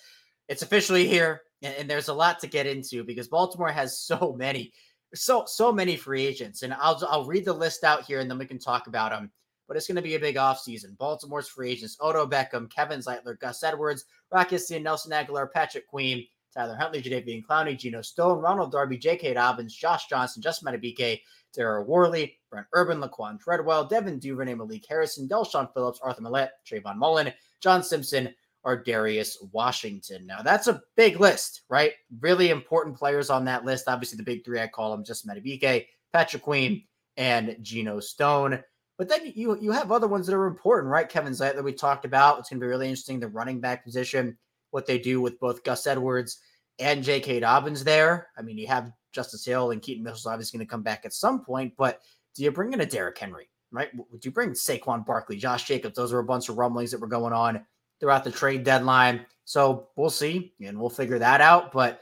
it's 0.49 0.61
officially 0.61 1.07
here 1.07 1.41
and, 1.63 1.89
there's 1.89 2.09
a 2.09 2.13
lot 2.13 2.39
to 2.39 2.47
get 2.47 2.67
into 2.67 3.03
because 3.03 3.29
Baltimore 3.29 3.71
has 3.71 3.99
so 3.99 4.35
many, 4.37 4.73
so, 5.15 5.45
so 5.47 5.71
many 5.71 5.95
free 5.95 6.27
agents. 6.27 6.61
And 6.61 6.73
I'll, 6.73 7.01
I'll 7.09 7.25
read 7.25 7.45
the 7.45 7.53
list 7.53 7.85
out 7.85 8.03
here 8.03 8.19
and 8.19 8.29
then 8.29 8.37
we 8.37 8.45
can 8.45 8.59
talk 8.59 8.87
about 8.87 9.11
them. 9.11 9.31
But 9.67 9.75
it's 9.75 9.87
going 9.87 9.95
to 9.95 10.01
be 10.01 10.15
a 10.15 10.19
big 10.19 10.35
offseason. 10.35 10.97
Baltimore's 10.97 11.49
free 11.49 11.71
agents 11.71 11.97
Odell 12.01 12.29
Beckham, 12.29 12.69
Kevin 12.69 12.99
Zeitler, 12.99 13.39
Gus 13.39 13.63
Edwards, 13.63 14.05
Rock 14.31 14.51
Ya-Sin, 14.51 14.83
Nelson 14.83 15.11
Agholor, 15.11 15.51
Patrick 15.51 15.87
Queen, 15.87 16.25
Tyler 16.53 16.75
Huntley, 16.75 17.01
Jadeveon 17.01 17.43
Clowney, 17.45 17.77
Geno 17.77 18.01
Stone, 18.01 18.39
Ronald 18.39 18.71
Darby, 18.71 18.97
J.K. 18.97 19.33
Dobbins, 19.33 19.75
Josh 19.75 20.07
Johnson, 20.07 20.41
Justin 20.41 20.71
Madubuike, 20.71 21.21
Daryl 21.55 21.85
Worley, 21.85 22.37
Brent 22.49 22.67
Urban, 22.73 23.01
Laquan 23.01 23.39
Treadwell, 23.39 23.85
Devin 23.85 24.19
Duvernay, 24.19 24.55
Malik 24.55 24.85
Harrison, 24.87 25.27
Del'Shawn 25.27 25.71
Phillips, 25.73 25.99
Arthur 26.01 26.21
Maulet, 26.21 26.49
Trayvon 26.65 26.97
Mullen, 26.97 27.33
John 27.61 27.83
Simpson, 27.83 28.33
or 28.63 28.83
Darius 28.83 29.37
Washington. 29.53 30.27
Now, 30.27 30.41
that's 30.41 30.67
a 30.67 30.81
big 30.95 31.19
list, 31.19 31.61
right? 31.69 31.93
Really 32.19 32.49
important 32.49 32.97
players 32.97 33.29
on 33.29 33.45
that 33.45 33.63
list. 33.63 33.87
Obviously, 33.87 34.17
the 34.17 34.23
big 34.23 34.43
three 34.43 34.59
I 34.59 34.67
call 34.67 34.91
them 34.91 35.05
just 35.05 35.27
Madubuike, 35.27 35.87
Patrick 36.11 36.43
Queen, 36.43 36.83
and 37.15 37.55
Geno 37.61 37.99
Stone. 37.99 38.61
But 38.97 39.09
then 39.09 39.31
you 39.35 39.57
you 39.59 39.71
have 39.71 39.91
other 39.91 40.07
ones 40.07 40.27
that 40.27 40.35
are 40.35 40.47
important, 40.47 40.91
right? 40.91 41.07
Kevin 41.07 41.33
Zeitler, 41.33 41.63
we 41.63 41.71
talked 41.71 42.03
about. 42.03 42.39
It's 42.39 42.49
going 42.49 42.59
to 42.59 42.63
be 42.63 42.69
really 42.69 42.87
interesting. 42.87 43.19
The 43.19 43.27
running 43.27 43.61
back 43.61 43.83
position, 43.83 44.37
what 44.71 44.85
they 44.85 44.97
do 44.97 45.21
with 45.21 45.39
both 45.39 45.63
Gus 45.63 45.87
Edwards 45.87 46.39
and 46.79 47.03
J.K. 47.03 47.39
Dobbins 47.39 47.83
there. 47.83 48.27
I 48.37 48.41
mean, 48.41 48.57
you 48.57 48.67
have 48.67 48.91
Justice 49.11 49.45
Hill 49.45 49.71
and 49.71 49.81
Keaton 49.81 50.03
Mitchell's 50.03 50.25
obviously 50.25 50.57
going 50.57 50.67
to 50.67 50.71
come 50.71 50.83
back 50.83 51.05
at 51.05 51.13
some 51.13 51.43
point, 51.43 51.73
but 51.77 52.01
do 52.35 52.43
you 52.43 52.51
bring 52.51 52.73
in 52.73 52.81
a 52.81 52.85
Derrick 52.85 53.17
Henry, 53.17 53.49
right? 53.71 53.89
Would 54.11 54.23
you 54.23 54.31
bring 54.31 54.51
Saquon 54.51 55.05
Barkley, 55.05 55.37
Josh 55.37 55.63
Jacobs? 55.63 55.95
Those 55.95 56.13
are 56.13 56.19
a 56.19 56.23
bunch 56.23 56.49
of 56.49 56.57
rumblings 56.57 56.91
that 56.91 57.01
were 57.01 57.07
going 57.07 57.33
on 57.33 57.65
throughout 57.99 58.23
the 58.23 58.31
trade 58.31 58.63
deadline. 58.63 59.25
So 59.45 59.89
we'll 59.95 60.11
see 60.11 60.53
and 60.61 60.79
we'll 60.79 60.89
figure 60.89 61.19
that 61.19 61.41
out. 61.41 61.71
But 61.71 62.01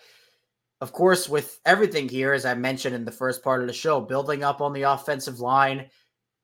of 0.82 0.92
course, 0.92 1.30
with 1.30 1.60
everything 1.66 2.10
here, 2.10 2.34
as 2.34 2.46
I 2.46 2.54
mentioned 2.54 2.96
in 2.96 3.06
the 3.06 3.12
first 3.12 3.44
part 3.44 3.62
of 3.62 3.68
the 3.68 3.74
show, 3.74 4.02
building 4.02 4.44
up 4.44 4.60
on 4.60 4.74
the 4.74 4.82
offensive 4.82 5.40
line, 5.40 5.86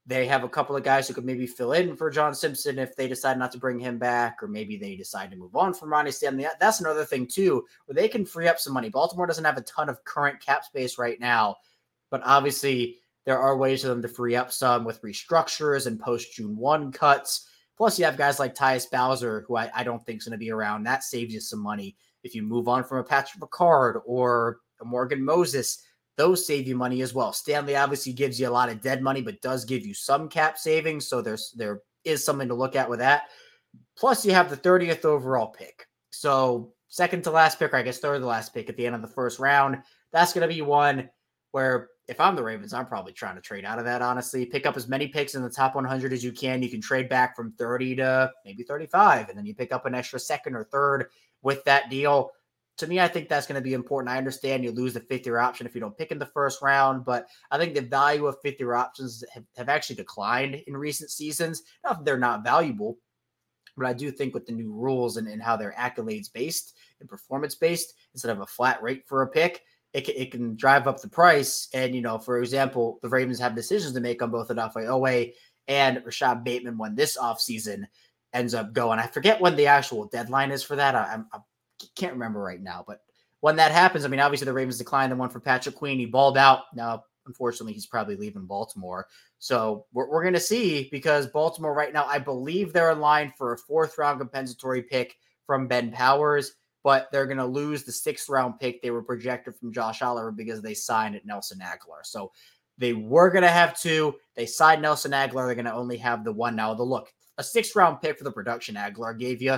they 0.06 0.26
have 0.26 0.44
a 0.44 0.50
couple 0.50 0.76
of 0.76 0.84
guys 0.84 1.08
who 1.08 1.14
could 1.14 1.26
maybe 1.26 1.46
fill 1.46 1.74
in 1.74 1.96
for 1.96 2.10
John 2.10 2.34
Simpson 2.34 2.80
if 2.80 2.96
they 2.96 3.08
decide 3.08 3.38
not 3.38 3.52
to 3.52 3.60
bring 3.60 3.80
him 3.80 4.00
back, 4.00 4.42
or 4.42 4.48
maybe 4.48 4.76
they 4.76 4.96
decide 4.96 5.30
to 5.32 5.38
move 5.38 5.56
on 5.56 5.74
from 5.74 5.92
Ronnie 5.92 6.12
Stanley. 6.12 6.48
That's 6.60 6.80
another 6.80 7.06
thing, 7.06 7.28
too, 7.28 7.66
where 7.86 7.96
they 7.96 8.08
can 8.08 8.26
free 8.26 8.48
up 8.48 8.60
some 8.60 8.74
money. 8.74 8.90
Baltimore 8.90 9.28
doesn't 9.28 9.46
have 9.46 9.58
a 9.58 9.62
ton 9.62 9.90
of 9.90 10.04
current 10.04 10.44
cap 10.44 10.64
space 10.66 10.98
right 10.98 11.20
now, 11.20 11.58
but 12.10 12.22
obviously 12.26 12.98
there 13.26 13.40
are 13.40 13.56
ways 13.56 13.84
for 13.84 13.90
them 13.90 14.02
to 14.02 14.08
free 14.08 14.36
up 14.36 14.52
some 14.52 14.84
with 14.84 15.02
restructures 15.04 15.86
and 15.86 16.00
post 16.00 16.34
June 16.34 16.58
1 16.58 16.92
cuts. 16.92 17.48
Plus, 17.78 18.00
you 18.00 18.06
have 18.06 18.18
guys 18.18 18.40
like 18.40 18.56
Tyus 18.56 18.90
Bowser, 18.90 19.46
who 19.48 19.56
I, 19.56 19.70
I 19.74 19.84
don't 19.84 20.04
think 20.06 20.20
is 20.20 20.26
going 20.26 20.34
to 20.34 20.38
be 20.38 20.52
around. 20.52 20.84
That 20.84 21.04
saves 21.04 21.34
you 21.34 21.40
some 21.40 21.60
money. 21.60 21.96
If 22.24 22.36
you 22.36 22.44
move 22.44 22.68
on 22.68 22.84
from 22.84 23.00
a 23.00 23.04
Patrick 23.04 23.42
Ricard 23.42 24.02
or 24.06 24.60
a 24.82 24.86
Morgan 24.86 25.24
Moses, 25.24 25.84
those 26.22 26.46
save 26.46 26.68
you 26.68 26.76
money 26.76 27.02
as 27.02 27.16
well. 27.16 27.34
Stanley 27.34 27.76
obviously 27.76 28.14
gives 28.14 28.40
you 28.40 28.48
a 28.48 28.52
lot 28.52 28.70
of 28.70 28.80
dead 28.80 29.02
money, 29.02 29.24
but 29.24 29.42
does 29.42 29.66
give 29.66 29.84
you 29.84 29.96
some 29.96 30.30
cap 30.30 30.56
savings. 30.56 31.08
So 31.08 31.20
there's 31.20 31.52
there 31.58 31.82
is 32.04 32.24
something 32.24 32.48
to 32.48 32.54
look 32.54 32.76
at 32.76 32.88
with 32.88 33.00
that. 33.00 33.24
Plus, 33.98 34.24
you 34.24 34.32
have 34.32 34.48
the 34.48 34.56
30th 34.56 35.04
overall 35.04 35.48
pick. 35.48 35.88
So 36.12 36.74
second 36.90 37.24
to 37.24 37.32
last 37.32 37.58
pick, 37.58 37.74
or 37.74 37.78
I 37.78 37.82
guess 37.82 37.98
third 37.98 38.20
to 38.20 38.28
last 38.28 38.54
pick 38.54 38.70
at 38.70 38.78
the 38.78 38.86
end 38.86 38.94
of 38.94 39.02
the 39.02 39.08
first 39.08 39.40
round. 39.40 39.82
That's 40.14 40.32
going 40.32 40.48
to 40.48 40.54
be 40.54 40.62
one 40.62 41.10
where 41.54 41.90
if 42.08 42.20
I'm 42.20 42.36
the 42.36 42.44
Ravens, 42.44 42.72
I'm 42.72 42.86
probably 42.86 43.14
trying 43.14 43.36
to 43.36 43.42
trade 43.42 43.66
out 43.66 43.80
of 43.80 43.86
that, 43.86 44.04
honestly. 44.04 44.46
Pick 44.46 44.68
up 44.68 44.78
as 44.78 44.88
many 44.88 45.08
picks 45.08 45.34
in 45.34 45.42
the 45.42 45.50
top 45.50 45.74
100 45.74 46.14
as 46.14 46.24
you 46.24 46.32
can. 46.32 46.62
You 46.62 46.70
can 46.70 46.82
trade 46.82 47.10
back 47.10 47.36
from 47.36 47.54
30 47.54 47.96
to 47.96 48.32
maybe 48.46 48.62
35, 48.62 49.30
and 49.30 49.38
then 49.38 49.48
you 49.48 49.56
pick 49.56 49.74
up 49.74 49.88
an 49.88 49.96
extra 49.96 50.20
second 50.20 50.54
or 50.54 50.66
third 50.66 51.08
with 51.42 51.64
that 51.64 51.90
deal. 51.90 52.32
To 52.78 52.88
me, 52.88 53.00
I 53.00 53.08
think 53.08 53.30
that's 53.30 53.46
going 53.46 53.62
to 53.62 53.64
be 53.64 53.74
important. 53.74 54.12
I 54.12 54.18
understand 54.18 54.64
you 54.64 54.72
lose 54.72 54.94
the 54.94 55.02
fifth 55.02 55.26
year 55.26 55.38
option 55.38 55.68
if 55.68 55.76
you 55.76 55.82
don't 55.82 55.98
pick 55.98 56.12
in 56.12 56.18
the 56.18 56.26
first 56.26 56.62
round, 56.62 57.06
but 57.06 57.28
I 57.52 57.58
think 57.58 57.76
the 57.76 57.82
value 57.82 58.26
of 58.26 58.38
fifth 58.42 58.60
year 58.60 58.74
options 58.74 59.24
have, 59.34 59.44
have 59.56 59.70
actually 59.70 59.98
declined 59.98 60.56
in 60.66 60.76
recent 60.76 61.12
seasons. 61.12 61.62
Not 61.84 62.00
that 62.00 62.06
they're 62.06 62.18
not 62.18 62.44
valuable, 62.44 62.98
but 63.78 63.86
I 63.86 63.94
do 63.94 64.10
think 64.10 64.34
with 64.34 64.48
the 64.48 64.54
new 64.54 64.74
rules 64.74 65.18
and, 65.18 65.28
and 65.28 65.42
how 65.42 65.58
they're 65.58 65.76
accolades 65.78 66.32
based 66.32 66.74
and 67.00 67.10
performance 67.10 67.56
based 67.56 67.94
instead 68.14 68.32
of 68.32 68.42
a 68.42 68.48
flat 68.48 68.82
rate 68.82 69.04
for 69.08 69.22
a 69.22 69.28
pick, 69.28 69.62
it 69.94 70.06
can, 70.06 70.16
it 70.16 70.32
can 70.32 70.56
drive 70.56 70.88
up 70.88 71.02
the 71.02 71.10
price. 71.10 71.68
And, 71.74 71.94
you 71.94 72.02
know, 72.02 72.18
for 72.18 72.40
example, 72.40 73.00
the 73.02 73.10
Ravens 73.10 73.40
have 73.40 73.56
decisions 73.56 73.94
to 73.94 74.00
make 74.00 74.22
on 74.22 74.32
both 74.32 74.50
Odafe 74.50 74.76
Oweh 74.76 75.34
and 75.68 76.02
Rashod 76.04 76.44
Bateman 76.44 76.78
when 76.78 76.96
this 76.96 77.18
offseason 77.18 77.84
ends 78.34 78.54
up 78.54 78.74
going. 78.74 79.00
I 79.00 79.08
forget 79.08 79.42
when 79.42 79.56
the 79.56 79.68
actual 79.68 80.06
deadline 80.06 80.52
is 80.52 80.64
for 80.64 80.78
that. 80.78 80.96
I, 80.96 81.20
I, 81.32 81.40
can't 81.96 82.14
remember 82.14 82.40
right 82.40 82.62
now, 82.62 82.84
but 82.88 83.02
when 83.40 83.56
that 83.56 83.72
happens, 83.72 84.06
I 84.06 84.08
mean, 84.08 84.20
obviously 84.20 84.46
the 84.46 84.54
Ravens 84.54 84.78
declined 84.78 85.12
the 85.12 85.16
one 85.16 85.30
for 85.30 85.40
Patrick 85.40 85.76
Queen. 85.76 85.98
He 85.98 86.06
balled 86.06 86.38
out. 86.38 86.64
Now, 86.76 87.06
unfortunately, 87.26 87.74
he's 87.74 87.88
probably 87.88 88.16
leaving 88.16 88.46
Baltimore. 88.46 89.08
So 89.40 89.86
we're, 89.94 90.08
we're 90.10 90.22
going 90.22 90.36
to 90.36 90.40
see 90.40 90.90
because 90.92 91.26
Baltimore 91.28 91.74
right 91.74 91.92
now, 91.92 92.06
I 92.06 92.20
believe 92.20 92.72
they're 92.72 92.92
in 92.92 93.00
line 93.00 93.34
for 93.36 93.54
a 93.54 93.58
fourth 93.58 93.98
round 93.98 94.20
compensatory 94.20 94.84
pick 94.84 95.16
from 95.48 95.68
Ben 95.68 95.92
Powers 95.92 96.54
but 96.84 97.10
they're 97.12 97.28
going 97.28 97.38
to 97.38 97.46
lose 97.46 97.84
the 97.84 97.92
sixth 97.92 98.30
round 98.30 98.60
pick 98.60 98.82
they 98.82 98.92
were 98.92 99.04
projected 99.04 99.56
from 99.56 99.74
Josh 99.74 100.02
Oliver 100.02 100.32
because 100.32 100.62
they 100.62 100.74
signed 100.74 101.16
at 101.16 101.26
Nelson 101.26 101.60
Agholor. 101.60 102.04
So 102.04 102.32
they 102.78 102.94
were 102.94 103.30
going 103.30 103.44
to 103.44 103.50
have 103.50 103.80
two. 103.80 104.16
They 104.36 104.46
signed 104.46 104.82
Nelson 104.82 105.12
Agholor. 105.12 105.46
They're 105.46 105.56
going 105.56 105.66
to 105.66 105.74
only 105.74 105.98
have 105.98 106.24
the 106.24 106.34
one 106.34 106.56
now. 106.56 106.74
The 106.74 106.84
look, 106.84 107.14
a 107.38 107.44
sixth 107.44 107.76
round 107.76 108.02
pick 108.02 108.18
for 108.18 108.24
the 108.24 108.32
production 108.32 108.76
Agholor 108.76 109.18
gave 109.18 109.42
you, 109.42 109.58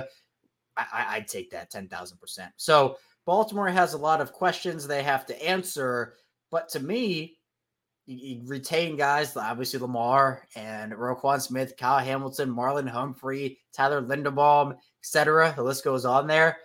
I, 0.76 1.18
would 1.18 1.28
take 1.28 1.50
that 1.50 1.70
10,000%. 1.70 2.50
So 2.56 2.96
Baltimore 3.26 3.68
has 3.68 3.94
a 3.94 3.98
lot 3.98 4.20
of 4.20 4.32
questions 4.32 4.86
they 4.86 5.02
have 5.02 5.26
to 5.26 5.44
answer. 5.44 6.14
But 6.50 6.68
to 6.70 6.80
me, 6.80 7.38
you, 8.06 8.42
retain 8.44 8.96
guys, 8.96 9.36
obviously 9.36 9.80
Lamar 9.80 10.42
and 10.56 10.92
Roquan 10.92 11.40
Smith, 11.40 11.76
Kyle 11.76 12.04
Hamilton, 12.04 12.50
Marlon 12.50 12.88
Humphrey, 12.88 13.58
Tyler 13.72 14.02
Linderbaum, 14.02 14.76
etc. 15.00 15.52
The 15.56 15.62
list 15.62 15.84
goes 15.84 16.04
on 16.04 16.26
there 16.26 16.58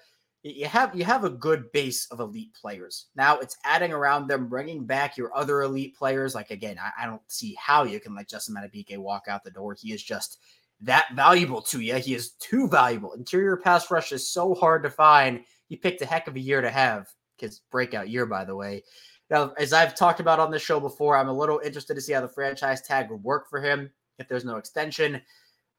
you 0.43 0.65
have 0.65 0.95
you 0.95 1.03
have 1.03 1.25
a 1.25 1.29
good 1.29 1.69
base 1.73 2.07
of 2.11 2.19
elite 2.19 2.53
players. 2.53 3.07
Now 3.15 3.39
it's 3.39 3.57
adding 3.65 3.91
around 3.91 4.27
them, 4.27 4.47
bringing 4.47 4.85
back 4.85 5.17
your 5.17 5.35
other 5.35 5.61
elite 5.61 5.97
players. 5.97 6.33
Like 6.33 6.49
again, 6.49 6.77
I, 6.79 7.03
I 7.03 7.05
don't 7.07 7.21
see 7.27 7.57
how 7.59 7.83
you 7.83 7.99
can 7.99 8.15
let 8.15 8.29
Justin 8.29 8.55
Madubuike 8.55 8.97
walk 8.97 9.25
out 9.27 9.43
the 9.43 9.51
door. 9.51 9.75
He 9.77 9.91
is 9.91 10.01
just 10.01 10.39
that 10.81 11.09
valuable 11.15 11.61
to 11.63 11.79
you. 11.79 11.95
He 11.95 12.13
is 12.13 12.31
too 12.31 12.67
valuable. 12.67 13.13
Interior 13.13 13.57
pass 13.57 13.91
rush 13.91 14.11
is 14.11 14.29
so 14.29 14.53
hard 14.55 14.83
to 14.83 14.89
find. 14.89 15.43
He 15.67 15.75
picked 15.75 16.01
a 16.01 16.05
heck 16.05 16.27
of 16.27 16.35
a 16.35 16.39
year 16.39 16.61
to 16.61 16.69
have. 16.69 17.07
His 17.37 17.61
breakout 17.71 18.09
year, 18.09 18.25
by 18.25 18.43
the 18.43 18.55
way. 18.55 18.83
Now, 19.29 19.53
as 19.57 19.71
I've 19.71 19.95
talked 19.95 20.19
about 20.19 20.39
on 20.39 20.51
the 20.51 20.59
show 20.59 20.79
before, 20.79 21.15
I'm 21.15 21.29
a 21.29 21.33
little 21.33 21.61
interested 21.63 21.93
to 21.93 22.01
see 22.01 22.13
how 22.13 22.21
the 22.21 22.27
franchise 22.27 22.81
tag 22.81 23.09
would 23.09 23.23
work 23.23 23.49
for 23.49 23.61
him 23.61 23.89
if 24.17 24.27
there's 24.27 24.45
no 24.45 24.57
extension. 24.57 25.21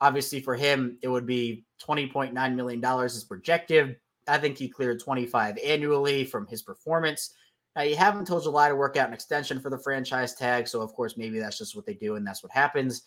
Obviously, 0.00 0.40
for 0.40 0.54
him, 0.54 0.98
it 1.02 1.08
would 1.08 1.26
be 1.26 1.64
$20.9 1.82 2.54
million 2.54 3.04
is 3.04 3.24
projected. 3.24 3.96
I 4.28 4.38
think 4.38 4.56
he 4.56 4.68
cleared 4.68 5.00
25 5.00 5.58
annually 5.58 6.24
from 6.24 6.46
his 6.46 6.62
performance. 6.62 7.34
Now 7.76 7.82
you 7.82 7.96
have 7.96 8.16
until 8.16 8.40
July 8.40 8.68
to 8.68 8.76
work 8.76 8.96
out 8.96 9.08
an 9.08 9.14
extension 9.14 9.60
for 9.60 9.70
the 9.70 9.78
franchise 9.78 10.34
tag. 10.34 10.68
So 10.68 10.80
of 10.80 10.92
course, 10.94 11.16
maybe 11.16 11.38
that's 11.38 11.58
just 11.58 11.76
what 11.76 11.86
they 11.86 11.94
do 11.94 12.16
and 12.16 12.26
that's 12.26 12.42
what 12.42 12.52
happens. 12.52 13.02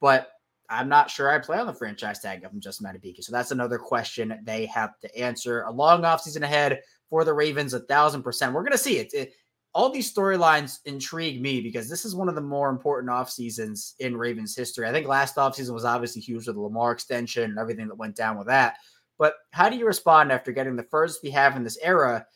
But 0.00 0.32
I'm 0.72 0.88
not 0.88 1.10
sure 1.10 1.30
I 1.30 1.38
play 1.38 1.58
on 1.58 1.66
the 1.66 1.74
franchise 1.74 2.20
tag 2.20 2.42
if 2.42 2.50
I'm 2.50 2.60
just 2.60 2.82
Madubuike. 2.82 3.22
So 3.22 3.32
that's 3.32 3.50
another 3.50 3.78
question 3.78 4.40
they 4.44 4.66
have 4.66 4.98
to 5.00 5.18
answer. 5.18 5.62
A 5.62 5.70
long 5.70 6.02
offseason 6.02 6.42
ahead 6.42 6.80
for 7.10 7.24
the 7.24 7.34
Ravens, 7.34 7.74
a 7.74 7.80
thousand 7.80 8.22
percent. 8.22 8.52
We're 8.52 8.64
gonna 8.64 8.78
see 8.78 8.98
it. 8.98 9.12
it 9.12 9.32
all 9.74 9.90
these 9.90 10.12
storylines 10.12 10.80
intrigue 10.84 11.40
me 11.40 11.60
because 11.60 11.88
this 11.88 12.04
is 12.04 12.14
one 12.14 12.28
of 12.28 12.34
the 12.34 12.40
more 12.40 12.68
important 12.68 13.10
off 13.10 13.30
seasons 13.30 13.94
in 14.00 14.16
Ravens 14.16 14.54
history. 14.54 14.86
I 14.86 14.92
think 14.92 15.06
last 15.06 15.36
offseason 15.36 15.72
was 15.72 15.84
obviously 15.84 16.20
huge 16.20 16.46
with 16.46 16.56
the 16.56 16.62
Lamar 16.62 16.92
extension 16.92 17.44
and 17.44 17.58
everything 17.58 17.88
that 17.88 17.96
went 17.96 18.16
down 18.16 18.36
with 18.36 18.48
that. 18.48 18.76
But 19.18 19.34
how 19.52 19.68
do 19.68 19.76
you 19.76 19.86
respond 19.86 20.30
after 20.30 20.52
getting 20.52 20.76
the 20.76 20.82
first 20.82 21.22
we 21.22 21.30
have 21.30 21.56
in 21.56 21.64
this 21.64 21.78
era 21.82 22.26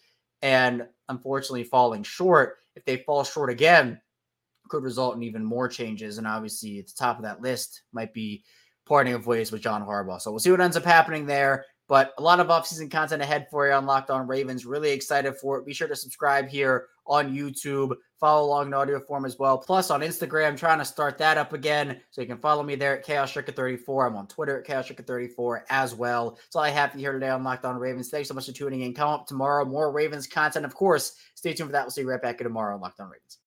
and 0.40 0.86
unfortunately 1.08 1.64
falling 1.64 2.02
short? 2.02 2.56
If 2.74 2.84
they 2.84 2.98
fall 2.98 3.24
short 3.24 3.50
again, 3.50 4.00
could 4.68 4.82
result 4.82 5.16
in 5.16 5.22
even 5.22 5.44
more 5.44 5.68
changes. 5.68 6.18
And 6.18 6.26
obviously, 6.26 6.78
at 6.78 6.86
the 6.86 6.94
top 6.96 7.16
of 7.16 7.22
that 7.24 7.40
list 7.40 7.82
might 7.92 8.12
be 8.12 8.44
parting 8.86 9.14
of 9.14 9.26
ways 9.26 9.52
with 9.52 9.62
John 9.62 9.84
Harbaugh. 9.84 10.20
So 10.20 10.30
we'll 10.30 10.40
see 10.40 10.50
what 10.50 10.60
ends 10.60 10.76
up 10.76 10.84
happening 10.84 11.26
there. 11.26 11.64
But 11.88 12.14
a 12.18 12.22
lot 12.22 12.40
of 12.40 12.48
offseason 12.48 12.90
content 12.90 13.22
ahead 13.22 13.46
for 13.50 13.68
you 13.68 13.72
on 13.72 13.86
Locked 13.86 14.10
On 14.10 14.26
Ravens. 14.26 14.66
Really 14.66 14.90
excited 14.90 15.36
for 15.36 15.58
it. 15.58 15.66
Be 15.66 15.72
sure 15.72 15.86
to 15.86 15.94
subscribe 15.94 16.48
here 16.48 16.88
on 17.06 17.32
YouTube. 17.32 17.94
Follow 18.18 18.46
along 18.46 18.68
in 18.68 18.74
audio 18.74 18.98
form 18.98 19.24
as 19.24 19.38
well. 19.38 19.58
Plus 19.58 19.90
on 19.90 20.00
Instagram, 20.00 20.56
trying 20.56 20.78
to 20.78 20.84
start 20.84 21.16
that 21.18 21.38
up 21.38 21.52
again. 21.52 22.00
So 22.10 22.22
you 22.22 22.26
can 22.26 22.38
follow 22.38 22.64
me 22.64 22.74
there 22.74 22.96
at 22.96 23.04
Chaos 23.04 23.32
34 23.32 24.06
I'm 24.06 24.16
on 24.16 24.26
Twitter 24.26 24.58
at 24.58 24.66
Chaos 24.66 24.88
34 24.90 25.66
as 25.70 25.94
well. 25.94 26.30
That's 26.30 26.56
all 26.56 26.62
I 26.62 26.70
have 26.70 26.90
for 26.90 26.98
you 26.98 27.04
here 27.04 27.12
today 27.12 27.28
on 27.28 27.44
Locked 27.44 27.64
On 27.64 27.76
Ravens. 27.76 28.08
Thanks 28.08 28.28
so 28.28 28.34
much 28.34 28.46
for 28.46 28.52
tuning 28.52 28.80
in. 28.80 28.94
Come 28.94 29.10
up 29.10 29.26
tomorrow, 29.28 29.64
more 29.64 29.92
Ravens 29.92 30.26
content. 30.26 30.64
Of 30.64 30.74
course, 30.74 31.14
stay 31.34 31.52
tuned 31.52 31.68
for 31.68 31.72
that. 31.72 31.84
We'll 31.84 31.90
see 31.90 32.00
you 32.00 32.10
right 32.10 32.22
back 32.22 32.38
tomorrow 32.38 32.74
on 32.74 32.80
Locked 32.80 32.98
On 32.98 33.08
Ravens. 33.08 33.38